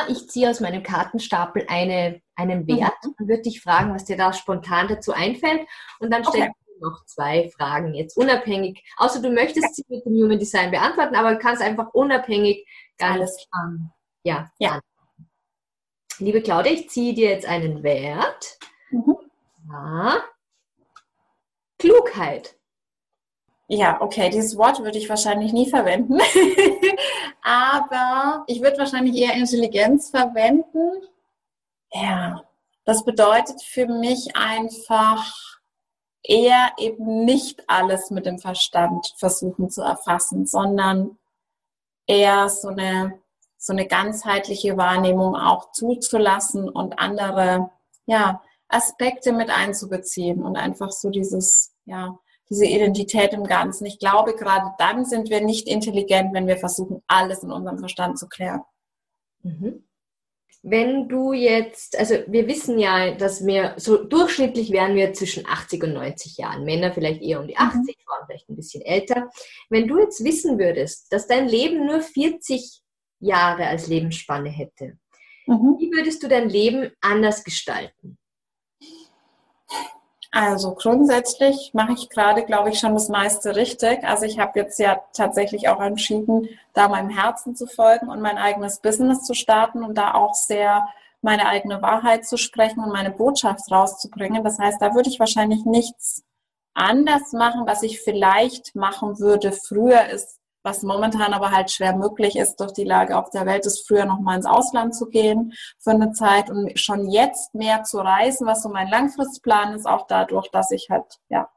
Ich 0.09 0.29
ziehe 0.29 0.49
aus 0.49 0.59
meinem 0.59 0.83
Kartenstapel 0.83 1.65
eine, 1.69 2.21
einen 2.35 2.67
Wert 2.67 2.93
mhm. 3.03 3.15
und 3.17 3.29
würde 3.29 3.43
dich 3.43 3.61
fragen, 3.61 3.93
was 3.93 4.05
dir 4.05 4.17
da 4.17 4.33
spontan 4.33 4.87
dazu 4.87 5.13
einfällt. 5.13 5.67
Und 5.99 6.11
dann 6.11 6.25
okay. 6.25 6.51
Noch 6.81 7.05
zwei 7.05 7.49
Fragen 7.49 7.93
jetzt 7.93 8.17
unabhängig. 8.17 8.83
Außer 8.97 9.21
du 9.21 9.29
möchtest 9.29 9.75
sie 9.75 9.85
mit 9.87 10.05
dem 10.05 10.13
Human 10.13 10.39
Design 10.39 10.71
beantworten, 10.71 11.15
aber 11.15 11.33
du 11.33 11.39
kannst 11.39 11.61
einfach 11.61 11.93
unabhängig 11.93 12.67
ganz 12.97 13.47
ähm, 13.55 13.89
ja, 14.23 14.51
ja. 14.59 14.79
Liebe 16.19 16.41
Claudia, 16.41 16.73
ich 16.73 16.89
ziehe 16.89 17.13
dir 17.13 17.29
jetzt 17.29 17.47
einen 17.47 17.81
Wert. 17.83 18.57
Mhm. 18.91 19.17
Ja. 19.71 20.23
Klugheit. 21.77 22.57
Ja, 23.67 24.01
okay, 24.01 24.29
dieses 24.29 24.57
Wort 24.57 24.83
würde 24.83 24.97
ich 24.97 25.07
wahrscheinlich 25.09 25.53
nie 25.53 25.69
verwenden. 25.69 26.19
Aber 27.41 28.43
ich 28.47 28.61
würde 28.61 28.79
wahrscheinlich 28.79 29.15
eher 29.15 29.35
Intelligenz 29.35 30.09
verwenden. 30.09 31.07
Ja, 31.93 32.43
das 32.83 33.05
bedeutet 33.05 33.61
für 33.61 33.87
mich 33.87 34.35
einfach 34.35 35.48
eher 36.23 36.71
eben 36.77 37.25
nicht 37.25 37.63
alles 37.67 38.11
mit 38.11 38.25
dem 38.25 38.39
Verstand 38.39 39.13
versuchen 39.17 39.69
zu 39.69 39.81
erfassen, 39.81 40.45
sondern 40.45 41.17
eher 42.07 42.49
so 42.49 42.69
eine, 42.69 43.19
so 43.57 43.73
eine 43.73 43.87
ganzheitliche 43.87 44.77
Wahrnehmung 44.77 45.35
auch 45.35 45.71
zuzulassen 45.71 46.69
und 46.69 46.99
andere, 46.99 47.71
ja, 48.05 48.41
Aspekte 48.67 49.33
mit 49.33 49.49
einzubeziehen 49.49 50.43
und 50.43 50.55
einfach 50.55 50.91
so 50.91 51.09
dieses, 51.09 51.73
ja, 51.85 52.19
diese 52.49 52.65
Identität 52.65 53.33
im 53.33 53.45
Ganzen. 53.45 53.85
Ich 53.85 53.99
glaube, 53.99 54.35
gerade 54.35 54.73
dann 54.77 55.05
sind 55.05 55.29
wir 55.29 55.41
nicht 55.41 55.67
intelligent, 55.67 56.33
wenn 56.33 56.47
wir 56.47 56.57
versuchen, 56.57 57.01
alles 57.07 57.43
in 57.43 57.51
unserem 57.51 57.79
Verstand 57.79 58.19
zu 58.19 58.27
klären. 58.27 58.61
Mhm 59.41 59.88
wenn 60.61 61.07
du 61.07 61.31
jetzt, 61.31 61.97
also 61.97 62.15
wir 62.27 62.47
wissen 62.47 62.79
ja, 62.79 63.13
dass 63.15 63.45
wir 63.45 63.75
so 63.77 64.03
durchschnittlich 64.03 64.71
wären 64.71 64.95
wir 64.95 65.13
zwischen 65.13 65.47
80 65.47 65.83
und 65.83 65.93
90 65.93 66.37
Jahren. 66.37 66.65
Männer 66.65 66.91
vielleicht 66.91 67.21
eher 67.21 67.39
um 67.39 67.47
die 67.47 67.57
80, 67.57 67.79
mhm. 67.79 68.01
Frauen 68.05 68.25
vielleicht 68.27 68.49
ein 68.49 68.55
bisschen 68.55 68.81
älter. 68.81 69.29
Wenn 69.69 69.87
du 69.87 69.99
jetzt 69.99 70.23
wissen 70.23 70.59
würdest, 70.59 71.11
dass 71.13 71.27
dein 71.27 71.47
Leben 71.47 71.85
nur 71.85 72.01
40 72.01 72.81
Jahre 73.21 73.67
als 73.67 73.87
Lebensspanne 73.87 74.49
hätte, 74.49 74.97
mhm. 75.47 75.77
wie 75.79 75.91
würdest 75.91 76.23
du 76.23 76.27
dein 76.27 76.49
Leben 76.49 76.91
anders 76.99 77.43
gestalten? 77.43 78.17
Also 80.31 80.75
grundsätzlich 80.75 81.71
mache 81.73 81.93
ich 81.93 82.09
gerade, 82.09 82.43
glaube 82.43 82.69
ich, 82.69 82.79
schon 82.79 82.93
das 82.93 83.09
meiste 83.09 83.55
richtig. 83.55 84.03
Also 84.03 84.25
ich 84.25 84.37
habe 84.37 84.59
jetzt 84.59 84.77
ja 84.77 85.01
tatsächlich 85.13 85.69
auch 85.69 85.81
entschieden, 85.81 86.49
da 86.73 86.87
meinem 86.87 87.09
Herzen 87.09 87.55
zu 87.55 87.65
folgen 87.65 88.09
und 88.09 88.21
mein 88.21 88.37
eigenes 88.37 88.79
Business 88.79 89.23
zu 89.23 89.33
starten 89.33 89.83
und 89.83 89.97
da 89.97 90.13
auch 90.13 90.35
sehr 90.35 90.87
meine 91.21 91.47
eigene 91.47 91.81
Wahrheit 91.81 92.27
zu 92.27 92.37
sprechen 92.37 92.83
und 92.83 92.91
meine 92.91 93.11
Botschaft 93.11 93.71
rauszubringen. 93.71 94.43
Das 94.43 94.59
heißt, 94.59 94.81
da 94.81 94.93
würde 94.93 95.09
ich 95.09 95.19
wahrscheinlich 95.19 95.65
nichts 95.65 96.23
anders 96.75 97.33
machen. 97.33 97.65
Was 97.65 97.81
ich 97.81 97.99
vielleicht 97.99 98.75
machen 98.75 99.19
würde 99.19 99.51
früher 99.51 100.05
ist 100.09 100.38
was 100.63 100.83
momentan 100.83 101.33
aber 101.33 101.51
halt 101.51 101.71
schwer 101.71 101.95
möglich 101.95 102.35
ist 102.35 102.57
durch 102.57 102.73
die 102.73 102.83
Lage 102.83 103.17
auf 103.17 103.29
der 103.29 103.45
Welt, 103.45 103.65
ist 103.65 103.87
früher 103.87 104.05
noch 104.05 104.19
mal 104.19 104.35
ins 104.35 104.45
Ausland 104.45 104.95
zu 104.95 105.07
gehen 105.07 105.53
für 105.79 105.91
eine 105.91 106.11
Zeit 106.13 106.49
und 106.49 106.79
schon 106.79 107.09
jetzt 107.09 107.55
mehr 107.55 107.83
zu 107.83 107.99
reisen, 107.99 108.47
was 108.47 108.63
so 108.63 108.69
mein 108.69 108.89
Langfristplan 108.89 109.73
ist, 109.73 109.87
auch 109.87 110.07
dadurch, 110.07 110.49
dass 110.51 110.71
ich 110.71 110.87
halt 110.89 111.05
ja 111.29 111.49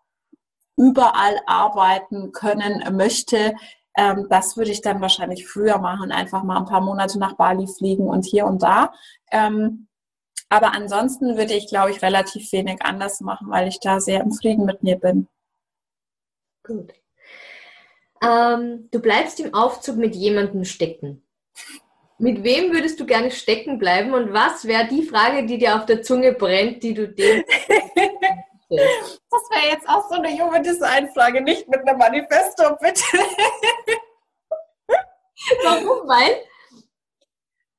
überall 0.77 1.39
arbeiten 1.47 2.33
können 2.33 2.97
möchte, 2.97 3.55
Ähm, 3.95 4.27
das 4.31 4.57
würde 4.57 4.71
ich 4.71 4.81
dann 4.81 5.03
wahrscheinlich 5.03 5.47
früher 5.47 5.79
machen, 5.79 6.13
einfach 6.13 6.43
mal 6.45 6.57
ein 6.57 6.65
paar 6.65 6.81
Monate 6.81 7.19
nach 7.19 7.35
Bali 7.37 7.67
fliegen 7.67 8.09
und 8.09 8.25
hier 8.25 8.47
und 8.47 8.63
da. 8.63 8.93
Ähm, 9.31 9.89
aber 10.49 10.73
ansonsten 10.75 11.37
würde 11.37 11.55
ich, 11.55 11.67
glaube 11.69 11.91
ich, 11.91 12.03
relativ 12.03 12.51
wenig 12.53 12.83
anders 12.83 13.21
machen, 13.21 13.51
weil 13.51 13.69
ich 13.69 13.81
da 13.81 14.01
sehr 14.01 14.23
im 14.23 14.33
Frieden 14.33 14.65
mit 14.65 14.83
mir 14.83 14.97
bin. 14.99 15.29
Gut. 16.65 17.02
Ähm, 18.23 18.89
du 18.91 19.01
bleibst 19.01 19.41
im 19.41 19.53
Aufzug 19.53 19.97
mit 19.97 20.15
jemandem 20.15 20.65
stecken. 20.65 21.23
Mit 22.19 22.45
wem 22.45 22.73
würdest 22.73 23.01
du 23.01 23.07
gerne 23.07 23.31
stecken 23.33 23.79
bleiben 23.79 24.15
und 24.15 24.33
was 24.33 24.65
wäre 24.65 24.87
die 24.87 25.03
Frage, 25.03 25.45
die 25.45 25.59
dir 25.59 25.75
auf 25.77 25.87
der 25.87 26.03
Zunge 26.03 26.33
brennt, 26.33 26.83
die 26.83 26.95
du 26.95 27.09
dem 27.09 27.45
Das 28.73 29.43
wäre 29.51 29.73
jetzt 29.73 29.89
auch 29.89 30.09
so 30.09 30.15
eine 30.15 30.35
junge 30.35 30.63
Designfrage, 30.63 31.43
nicht 31.43 31.69
mit 31.69 31.87
einem 31.87 31.99
Manifesto, 31.99 32.75
bitte. 32.81 33.03
Warum? 35.65 36.09
Weil? 36.09 36.43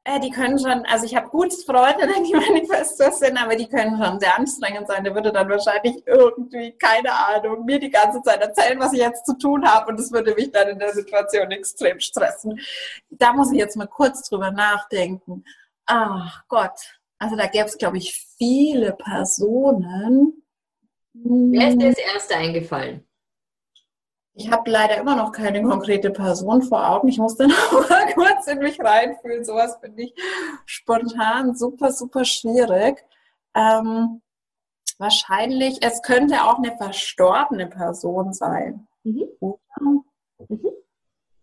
Äh, 0.05 0.19
die 0.19 0.31
können 0.31 0.59
schon, 0.59 0.85
also 0.85 1.05
ich 1.05 1.15
habe 1.15 1.29
gute 1.29 1.55
Freundinnen, 1.55 2.25
die 2.25 2.33
Manifestos 2.33 3.19
sind, 3.19 3.41
aber 3.41 3.55
die 3.55 3.69
können 3.69 3.97
schon 4.03 4.19
sehr 4.19 4.37
anstrengend 4.37 4.87
sein. 4.87 5.03
Der 5.03 5.15
würde 5.15 5.31
dann 5.31 5.49
wahrscheinlich 5.49 6.05
irgendwie, 6.05 6.73
keine 6.73 7.11
Ahnung, 7.11 7.63
mir 7.63 7.79
die 7.79 7.89
ganze 7.89 8.21
Zeit 8.21 8.41
erzählen, 8.41 8.79
was 8.79 8.91
ich 8.91 8.99
jetzt 8.99 9.25
zu 9.25 9.37
tun 9.37 9.65
habe 9.65 9.91
und 9.91 9.99
das 9.99 10.11
würde 10.11 10.35
mich 10.35 10.51
dann 10.51 10.67
in 10.67 10.79
der 10.79 10.93
Situation 10.93 11.51
extrem 11.51 11.99
stressen. 12.01 12.59
Da 13.09 13.31
muss 13.31 13.51
ich 13.51 13.59
jetzt 13.59 13.77
mal 13.77 13.87
kurz 13.87 14.27
drüber 14.27 14.51
nachdenken. 14.51 15.45
Ach 15.85 16.43
Gott, 16.49 16.99
also 17.17 17.37
da 17.37 17.47
gäbe 17.47 17.65
es, 17.65 17.77
glaube 17.77 17.97
ich, 17.97 18.13
viele 18.37 18.93
Personen. 18.93 20.43
Wer 21.13 21.69
ist 21.69 21.79
dir 21.79 21.87
als 21.87 21.99
Erste 21.99 22.35
eingefallen? 22.35 23.07
Ich 24.35 24.51
habe 24.51 24.69
leider 24.69 24.97
immer 24.97 25.15
noch 25.15 25.31
keine 25.31 25.61
konkrete 25.61 26.09
Person 26.09 26.63
vor 26.63 26.89
Augen. 26.89 27.07
Ich 27.07 27.19
muss 27.19 27.35
dann 27.35 27.51
auch 27.71 27.89
mal 27.89 28.13
kurz 28.13 28.47
in 28.47 28.59
mich 28.59 28.79
reinfühlen. 28.79 29.45
Sowas 29.45 29.77
finde 29.79 30.03
ich 30.03 30.13
spontan 30.65 31.55
super, 31.55 31.91
super 31.91 32.25
schwierig. 32.25 33.05
Ähm, 33.55 34.21
wahrscheinlich, 34.97 35.83
es 35.83 36.01
könnte 36.01 36.43
auch 36.43 36.57
eine 36.57 36.75
verstorbene 36.75 37.67
Person 37.67 38.33
sein. 38.33 38.87
Mhm. 39.03 39.27
Mhm. 39.39 40.03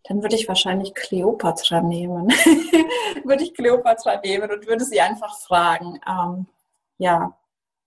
Dann 0.05 0.23
würde 0.23 0.35
ich 0.35 0.49
wahrscheinlich 0.49 0.93
Cleopatra 0.95 1.83
nehmen. 1.83 2.29
würde 3.25 3.45
ich 3.45 3.55
Cleopatra 3.55 4.21
nehmen 4.21 4.51
und 4.51 4.67
würde 4.67 4.85
sie 4.85 5.01
einfach 5.01 5.39
fragen. 5.39 6.01
Ähm, 6.09 6.47
ja, 6.99 7.39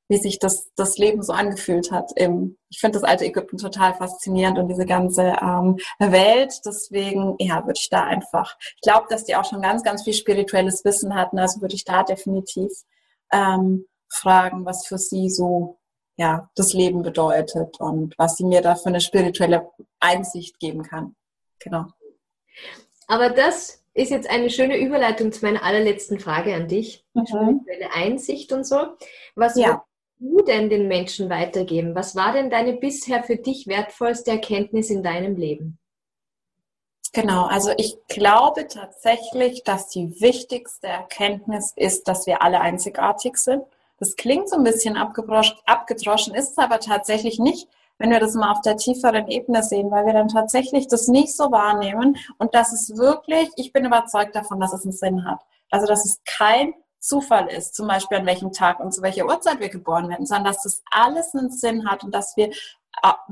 wie 0.09 0.17
sich 0.17 0.39
das, 0.39 0.69
das 0.75 0.97
Leben 0.97 1.23
so 1.23 1.33
angefühlt 1.33 1.91
hat. 1.91 2.11
Im, 2.15 2.57
ich 2.69 2.79
finde 2.79 2.99
das 2.99 3.07
alte 3.07 3.25
Ägypten 3.25 3.57
total 3.57 3.93
faszinierend 3.93 4.59
und 4.59 4.67
diese 4.67 4.85
ganze 4.85 5.35
ähm, 5.41 5.77
Welt. 5.99 6.61
Deswegen, 6.65 7.35
ja, 7.39 7.65
würde 7.65 7.79
ich 7.79 7.89
da 7.89 8.03
einfach, 8.03 8.57
ich 8.59 8.81
glaube, 8.81 9.07
dass 9.09 9.25
die 9.25 9.35
auch 9.35 9.45
schon 9.45 9.61
ganz, 9.61 9.83
ganz 9.83 10.03
viel 10.03 10.13
spirituelles 10.13 10.83
Wissen 10.83 11.15
hatten. 11.15 11.39
Also 11.39 11.61
würde 11.61 11.75
ich 11.75 11.85
da 11.85 12.03
definitiv 12.03 12.71
ähm, 13.31 13.85
fragen, 14.09 14.65
was 14.65 14.85
für 14.85 14.97
sie 14.97 15.29
so 15.29 15.79
ja, 16.15 16.49
das 16.55 16.73
Leben 16.73 17.01
bedeutet 17.01 17.79
und 17.79 18.13
was 18.17 18.35
sie 18.35 18.45
mir 18.45 18.61
da 18.61 18.75
für 18.75 18.89
eine 18.89 19.01
spirituelle 19.01 19.71
Einsicht 19.99 20.59
geben 20.59 20.83
kann. 20.83 21.15
Genau. 21.59 21.87
Aber 23.07 23.29
das 23.29 23.83
ist 23.95 24.11
jetzt 24.11 24.29
eine 24.29 24.49
schöne 24.49 24.77
Überleitung 24.77 25.31
zu 25.31 25.43
meiner 25.43 25.63
allerletzten 25.63 26.19
Frage 26.19 26.53
an 26.53 26.67
dich. 26.67 27.03
Mhm. 27.13 27.25
Spirituelle 27.25 27.93
Einsicht 27.93 28.51
und 28.51 28.65
so. 28.65 28.77
Was 29.35 29.55
ja 29.55 29.83
du 30.23 30.41
denn 30.41 30.69
den 30.69 30.87
Menschen 30.87 31.29
weitergeben? 31.29 31.95
Was 31.95 32.15
war 32.15 32.33
denn 32.33 32.49
deine 32.49 32.73
bisher 32.73 33.23
für 33.23 33.35
dich 33.35 33.67
wertvollste 33.67 34.31
Erkenntnis 34.31 34.89
in 34.89 35.03
deinem 35.03 35.35
Leben? 35.35 35.77
Genau, 37.11 37.45
also 37.45 37.71
ich 37.77 37.97
glaube 38.07 38.67
tatsächlich, 38.67 39.63
dass 39.63 39.89
die 39.89 40.19
wichtigste 40.19 40.87
Erkenntnis 40.87 41.73
ist, 41.75 42.07
dass 42.07 42.25
wir 42.25 42.41
alle 42.41 42.59
einzigartig 42.59 43.37
sind. 43.37 43.63
Das 43.99 44.15
klingt 44.15 44.49
so 44.49 44.55
ein 44.55 44.63
bisschen 44.63 44.97
abgedroschen, 44.97 46.33
ist 46.33 46.51
es 46.51 46.57
aber 46.57 46.79
tatsächlich 46.79 47.37
nicht, 47.37 47.67
wenn 47.99 48.09
wir 48.09 48.19
das 48.19 48.33
mal 48.33 48.51
auf 48.51 48.61
der 48.61 48.77
tieferen 48.77 49.27
Ebene 49.27 49.61
sehen, 49.61 49.91
weil 49.91 50.07
wir 50.07 50.13
dann 50.13 50.27
tatsächlich 50.27 50.87
das 50.87 51.07
nicht 51.07 51.35
so 51.35 51.51
wahrnehmen 51.51 52.17
und 52.39 52.55
dass 52.55 52.73
es 52.73 52.97
wirklich, 52.97 53.49
ich 53.57 53.71
bin 53.71 53.85
überzeugt 53.85 54.35
davon, 54.35 54.59
dass 54.59 54.73
es 54.73 54.83
einen 54.83 54.93
Sinn 54.93 55.25
hat. 55.25 55.39
Also 55.69 55.85
dass 55.85 56.05
es 56.05 56.19
kein 56.25 56.73
Zufall 57.03 57.51
ist, 57.51 57.75
zum 57.75 57.87
Beispiel 57.87 58.19
an 58.19 58.25
welchem 58.25 58.53
Tag 58.53 58.79
und 58.79 58.93
zu 58.93 59.01
welcher 59.01 59.25
Uhrzeit 59.25 59.59
wir 59.59 59.69
geboren 59.69 60.07
werden, 60.09 60.25
sondern 60.25 60.45
dass 60.53 60.63
das 60.63 60.83
alles 60.89 61.35
einen 61.35 61.51
Sinn 61.51 61.89
hat 61.89 62.03
und 62.03 62.15
dass 62.15 62.37
wir 62.37 62.49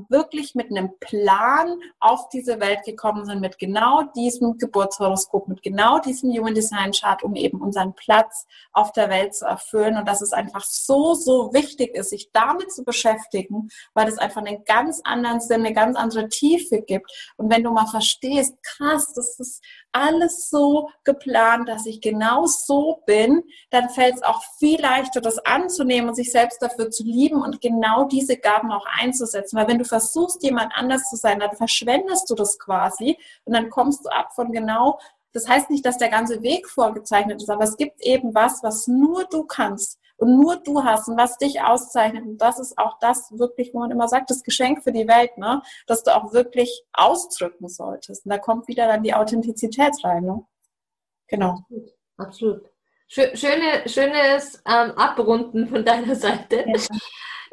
wirklich 0.09 0.55
mit 0.55 0.71
einem 0.71 0.97
Plan 0.99 1.79
auf 1.99 2.29
diese 2.29 2.59
Welt 2.59 2.83
gekommen 2.83 3.25
sind, 3.25 3.41
mit 3.41 3.59
genau 3.59 4.03
diesem 4.15 4.57
Geburtshoroskop, 4.57 5.47
mit 5.47 5.61
genau 5.61 5.99
diesem 5.99 6.31
Human 6.31 6.55
Design 6.55 6.91
Chart, 6.91 7.23
um 7.23 7.35
eben 7.35 7.61
unseren 7.61 7.93
Platz 7.93 8.47
auf 8.73 8.91
der 8.91 9.09
Welt 9.09 9.35
zu 9.35 9.45
erfüllen 9.45 9.97
und 9.97 10.07
dass 10.07 10.21
es 10.21 10.33
einfach 10.33 10.63
so, 10.63 11.13
so 11.13 11.53
wichtig 11.53 11.95
ist, 11.95 12.09
sich 12.09 12.31
damit 12.31 12.71
zu 12.73 12.83
beschäftigen, 12.83 13.69
weil 13.93 14.07
es 14.07 14.17
einfach 14.17 14.43
einen 14.43 14.65
ganz 14.65 15.01
anderen 15.03 15.39
Sinn, 15.39 15.61
eine 15.61 15.73
ganz 15.73 15.95
andere 15.95 16.27
Tiefe 16.27 16.81
gibt. 16.81 17.11
Und 17.37 17.51
wenn 17.51 17.63
du 17.63 17.71
mal 17.71 17.87
verstehst, 17.87 18.55
krass, 18.63 19.13
das 19.13 19.39
ist 19.39 19.63
alles 19.91 20.49
so 20.49 20.89
geplant, 21.03 21.67
dass 21.67 21.85
ich 21.85 22.01
genau 22.01 22.45
so 22.45 23.01
bin, 23.05 23.43
dann 23.69 23.89
fällt 23.89 24.15
es 24.15 24.23
auch 24.23 24.41
viel 24.57 24.81
leichter, 24.81 25.21
das 25.21 25.39
anzunehmen 25.39 26.09
und 26.09 26.15
sich 26.15 26.31
selbst 26.31 26.61
dafür 26.61 26.89
zu 26.89 27.03
lieben 27.03 27.41
und 27.41 27.61
genau 27.61 28.05
diese 28.05 28.37
Gaben 28.37 28.71
auch 28.71 28.85
einzusetzen. 28.99 29.57
Weil 29.57 29.67
wenn 29.67 29.79
du 29.79 29.85
versuchst, 29.85 30.43
jemand 30.43 30.73
anders 30.75 31.09
zu 31.09 31.15
sein, 31.15 31.39
dann 31.39 31.55
verschwendest 31.55 32.29
du 32.29 32.35
das 32.35 32.57
quasi 32.59 33.17
und 33.45 33.53
dann 33.53 33.69
kommst 33.69 34.05
du 34.05 34.09
ab 34.09 34.33
von 34.33 34.51
genau 34.51 34.99
das 35.33 35.47
heißt 35.47 35.69
nicht, 35.69 35.85
dass 35.85 35.97
der 35.97 36.09
ganze 36.09 36.41
Weg 36.43 36.67
vorgezeichnet 36.67 37.41
ist, 37.41 37.49
aber 37.49 37.63
es 37.63 37.77
gibt 37.77 38.01
eben 38.01 38.35
was, 38.35 38.63
was 38.63 38.87
nur 38.87 39.23
du 39.25 39.45
kannst 39.45 39.97
und 40.21 40.39
nur 40.39 40.57
du 40.57 40.83
hast 40.83 41.07
und 41.07 41.17
was 41.17 41.39
dich 41.39 41.63
auszeichnet. 41.63 42.23
Und 42.23 42.37
das 42.37 42.59
ist 42.59 42.77
auch 42.77 42.99
das 42.99 43.31
wirklich, 43.39 43.73
wo 43.73 43.79
man 43.79 43.89
immer 43.89 44.07
sagt, 44.07 44.29
das 44.29 44.43
Geschenk 44.43 44.83
für 44.83 44.91
die 44.91 45.07
Welt, 45.07 45.35
ne? 45.37 45.63
dass 45.87 46.03
du 46.03 46.15
auch 46.15 46.31
wirklich 46.31 46.83
ausdrücken 46.93 47.67
solltest. 47.67 48.25
Und 48.25 48.29
da 48.29 48.37
kommt 48.37 48.67
wieder 48.67 48.85
dann 48.85 49.01
die 49.01 49.15
Authentizität 49.15 49.93
rein. 50.03 50.25
Ne? 50.25 50.45
Genau. 51.27 51.65
Absolut. 52.17 52.69
Schöne, 53.07 53.87
schönes 53.87 54.61
ähm, 54.67 54.91
Abrunden 54.91 55.67
von 55.67 55.83
deiner 55.83 56.15
Seite. 56.15 56.65
Ja. 56.67 56.79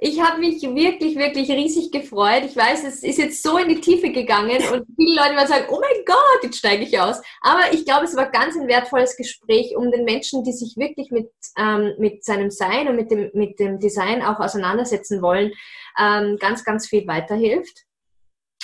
Ich 0.01 0.21
habe 0.21 0.39
mich 0.39 0.63
wirklich, 0.63 1.17
wirklich 1.17 1.51
riesig 1.51 1.91
gefreut. 1.91 2.45
Ich 2.45 2.57
weiß, 2.57 2.85
es 2.85 3.03
ist 3.03 3.19
jetzt 3.19 3.43
so 3.43 3.59
in 3.59 3.69
die 3.69 3.81
Tiefe 3.81 4.13
gegangen 4.13 4.59
und 4.73 4.87
viele 4.95 5.17
Leute 5.17 5.35
werden 5.35 5.49
sagen, 5.49 5.67
oh 5.71 5.81
mein 5.81 6.05
Gott, 6.07 6.45
jetzt 6.45 6.59
steige 6.59 6.85
ich 6.85 7.01
aus. 7.01 7.21
Aber 7.41 7.73
ich 7.73 7.85
glaube, 7.85 8.05
es 8.05 8.15
war 8.15 8.31
ganz 8.31 8.57
ein 8.57 8.69
wertvolles 8.69 9.17
Gespräch, 9.17 9.77
um 9.77 9.91
den 9.91 10.05
Menschen, 10.05 10.45
die 10.45 10.53
sich 10.53 10.77
wirklich 10.77 11.11
mit, 11.11 11.33
ähm, 11.57 11.95
mit 11.99 12.25
seinem 12.25 12.53
Sein 12.53 12.87
und 12.87 12.95
mit 12.95 13.11
dem, 13.11 13.31
mit 13.35 13.59
dem 13.59 13.81
Design 13.81 14.23
auch 14.23 14.39
auseinandersetzen 14.39 15.21
wollen, 15.21 15.53
ähm, 15.99 16.37
ganz, 16.39 16.63
ganz 16.63 16.87
viel 16.87 17.05
weiterhilft. 17.09 17.85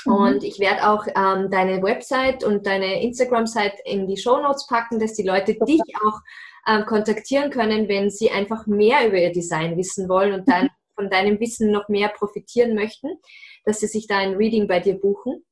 Mhm. 0.05 0.13
Und 0.13 0.45
ich 0.45 0.61
werde 0.61 0.89
auch 0.89 1.05
ähm, 1.09 1.51
deine 1.51 1.83
Website 1.83 2.45
und 2.45 2.65
deine 2.65 3.03
Instagram-Seite 3.03 3.79
in 3.85 4.07
die 4.07 4.19
Show 4.19 4.41
Notes 4.41 4.69
packen, 4.69 5.01
dass 5.01 5.15
die 5.15 5.27
Leute 5.27 5.55
dich 5.67 5.83
auch 6.05 6.21
ähm, 6.69 6.87
kontaktieren 6.87 7.51
können, 7.51 7.89
wenn 7.89 8.09
sie 8.09 8.31
einfach 8.31 8.69
mehr 8.69 9.09
über 9.09 9.19
ihr 9.19 9.33
Design 9.33 9.77
wissen 9.77 10.09
wollen 10.09 10.33
und 10.33 10.49
dann 10.49 10.69
von 10.95 11.11
deinem 11.11 11.41
Wissen 11.41 11.71
noch 11.71 11.89
mehr 11.89 12.09
profitieren 12.09 12.75
möchten, 12.75 13.09
dass 13.65 13.81
sie 13.81 13.87
sich 13.87 14.07
da 14.07 14.19
ein 14.19 14.35
Reading 14.35 14.67
bei 14.67 14.81
dir 14.81 14.95
buchen. 14.95 15.45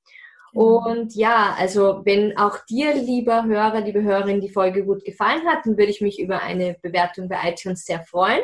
Genau. 0.52 0.90
Und 0.90 1.14
ja, 1.14 1.54
also 1.58 2.02
wenn 2.04 2.36
auch 2.36 2.58
dir, 2.68 2.94
lieber 2.94 3.44
Hörer, 3.44 3.80
liebe 3.80 4.02
Hörerin, 4.02 4.40
die 4.40 4.50
Folge 4.50 4.84
gut 4.84 5.04
gefallen 5.04 5.46
hat, 5.46 5.64
dann 5.64 5.78
würde 5.78 5.90
ich 5.90 6.00
mich 6.00 6.20
über 6.20 6.42
eine 6.42 6.76
Bewertung 6.82 7.28
bei 7.28 7.38
iTunes 7.48 7.84
sehr 7.84 8.02
freuen. 8.04 8.42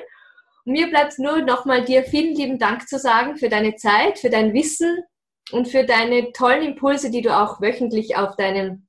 Und 0.64 0.72
mir 0.72 0.88
bleibt 0.88 1.18
nur 1.18 1.42
nochmal 1.42 1.84
dir 1.84 2.02
vielen 2.04 2.34
lieben 2.34 2.58
Dank 2.58 2.88
zu 2.88 2.98
sagen 2.98 3.36
für 3.36 3.48
deine 3.48 3.76
Zeit, 3.76 4.18
für 4.18 4.30
dein 4.30 4.52
Wissen 4.54 5.02
und 5.52 5.68
für 5.68 5.84
deine 5.84 6.32
tollen 6.32 6.62
Impulse, 6.62 7.10
die 7.10 7.22
du 7.22 7.36
auch 7.36 7.60
wöchentlich 7.60 8.16
auf 8.16 8.36
deinem 8.36 8.86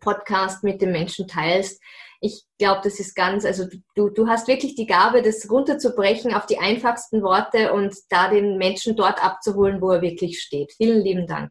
Podcast 0.00 0.64
mit 0.64 0.82
den 0.82 0.92
Menschen 0.92 1.28
teilst 1.28 1.80
ich 2.22 2.44
glaube, 2.56 2.80
das 2.84 3.00
ist 3.00 3.16
ganz, 3.16 3.44
also 3.44 3.66
du, 3.96 4.08
du 4.08 4.28
hast 4.28 4.46
wirklich 4.46 4.76
die 4.76 4.86
Gabe, 4.86 5.22
das 5.22 5.50
runterzubrechen 5.50 6.32
auf 6.32 6.46
die 6.46 6.58
einfachsten 6.58 7.20
Worte 7.22 7.72
und 7.72 7.94
da 8.10 8.30
den 8.30 8.58
Menschen 8.58 8.94
dort 8.94 9.22
abzuholen, 9.22 9.82
wo 9.82 9.90
er 9.90 10.02
wirklich 10.02 10.40
steht. 10.40 10.72
Vielen 10.72 11.02
lieben 11.02 11.26
Dank. 11.26 11.50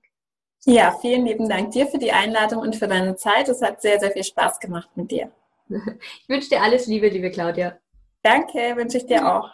Ja, 0.65 0.95
vielen 1.01 1.25
lieben 1.25 1.49
Dank 1.49 1.71
dir 1.71 1.87
für 1.87 1.97
die 1.97 2.13
Einladung 2.13 2.61
und 2.61 2.77
für 2.77 2.87
deine 2.87 3.17
Zeit. 3.17 3.49
Es 3.49 3.61
hat 3.61 3.81
sehr, 3.81 3.99
sehr 3.99 4.11
viel 4.11 4.23
Spaß 4.23 4.59
gemacht 4.59 4.89
mit 4.95 5.11
dir. 5.11 5.31
Ich 6.21 6.29
wünsche 6.29 6.49
dir 6.49 6.61
alles 6.61 6.87
Liebe, 6.87 7.07
liebe 7.09 7.31
Claudia. 7.31 7.77
Danke, 8.23 8.75
wünsche 8.75 8.97
ich 8.97 9.05
dir 9.05 9.27
auch. 9.27 9.49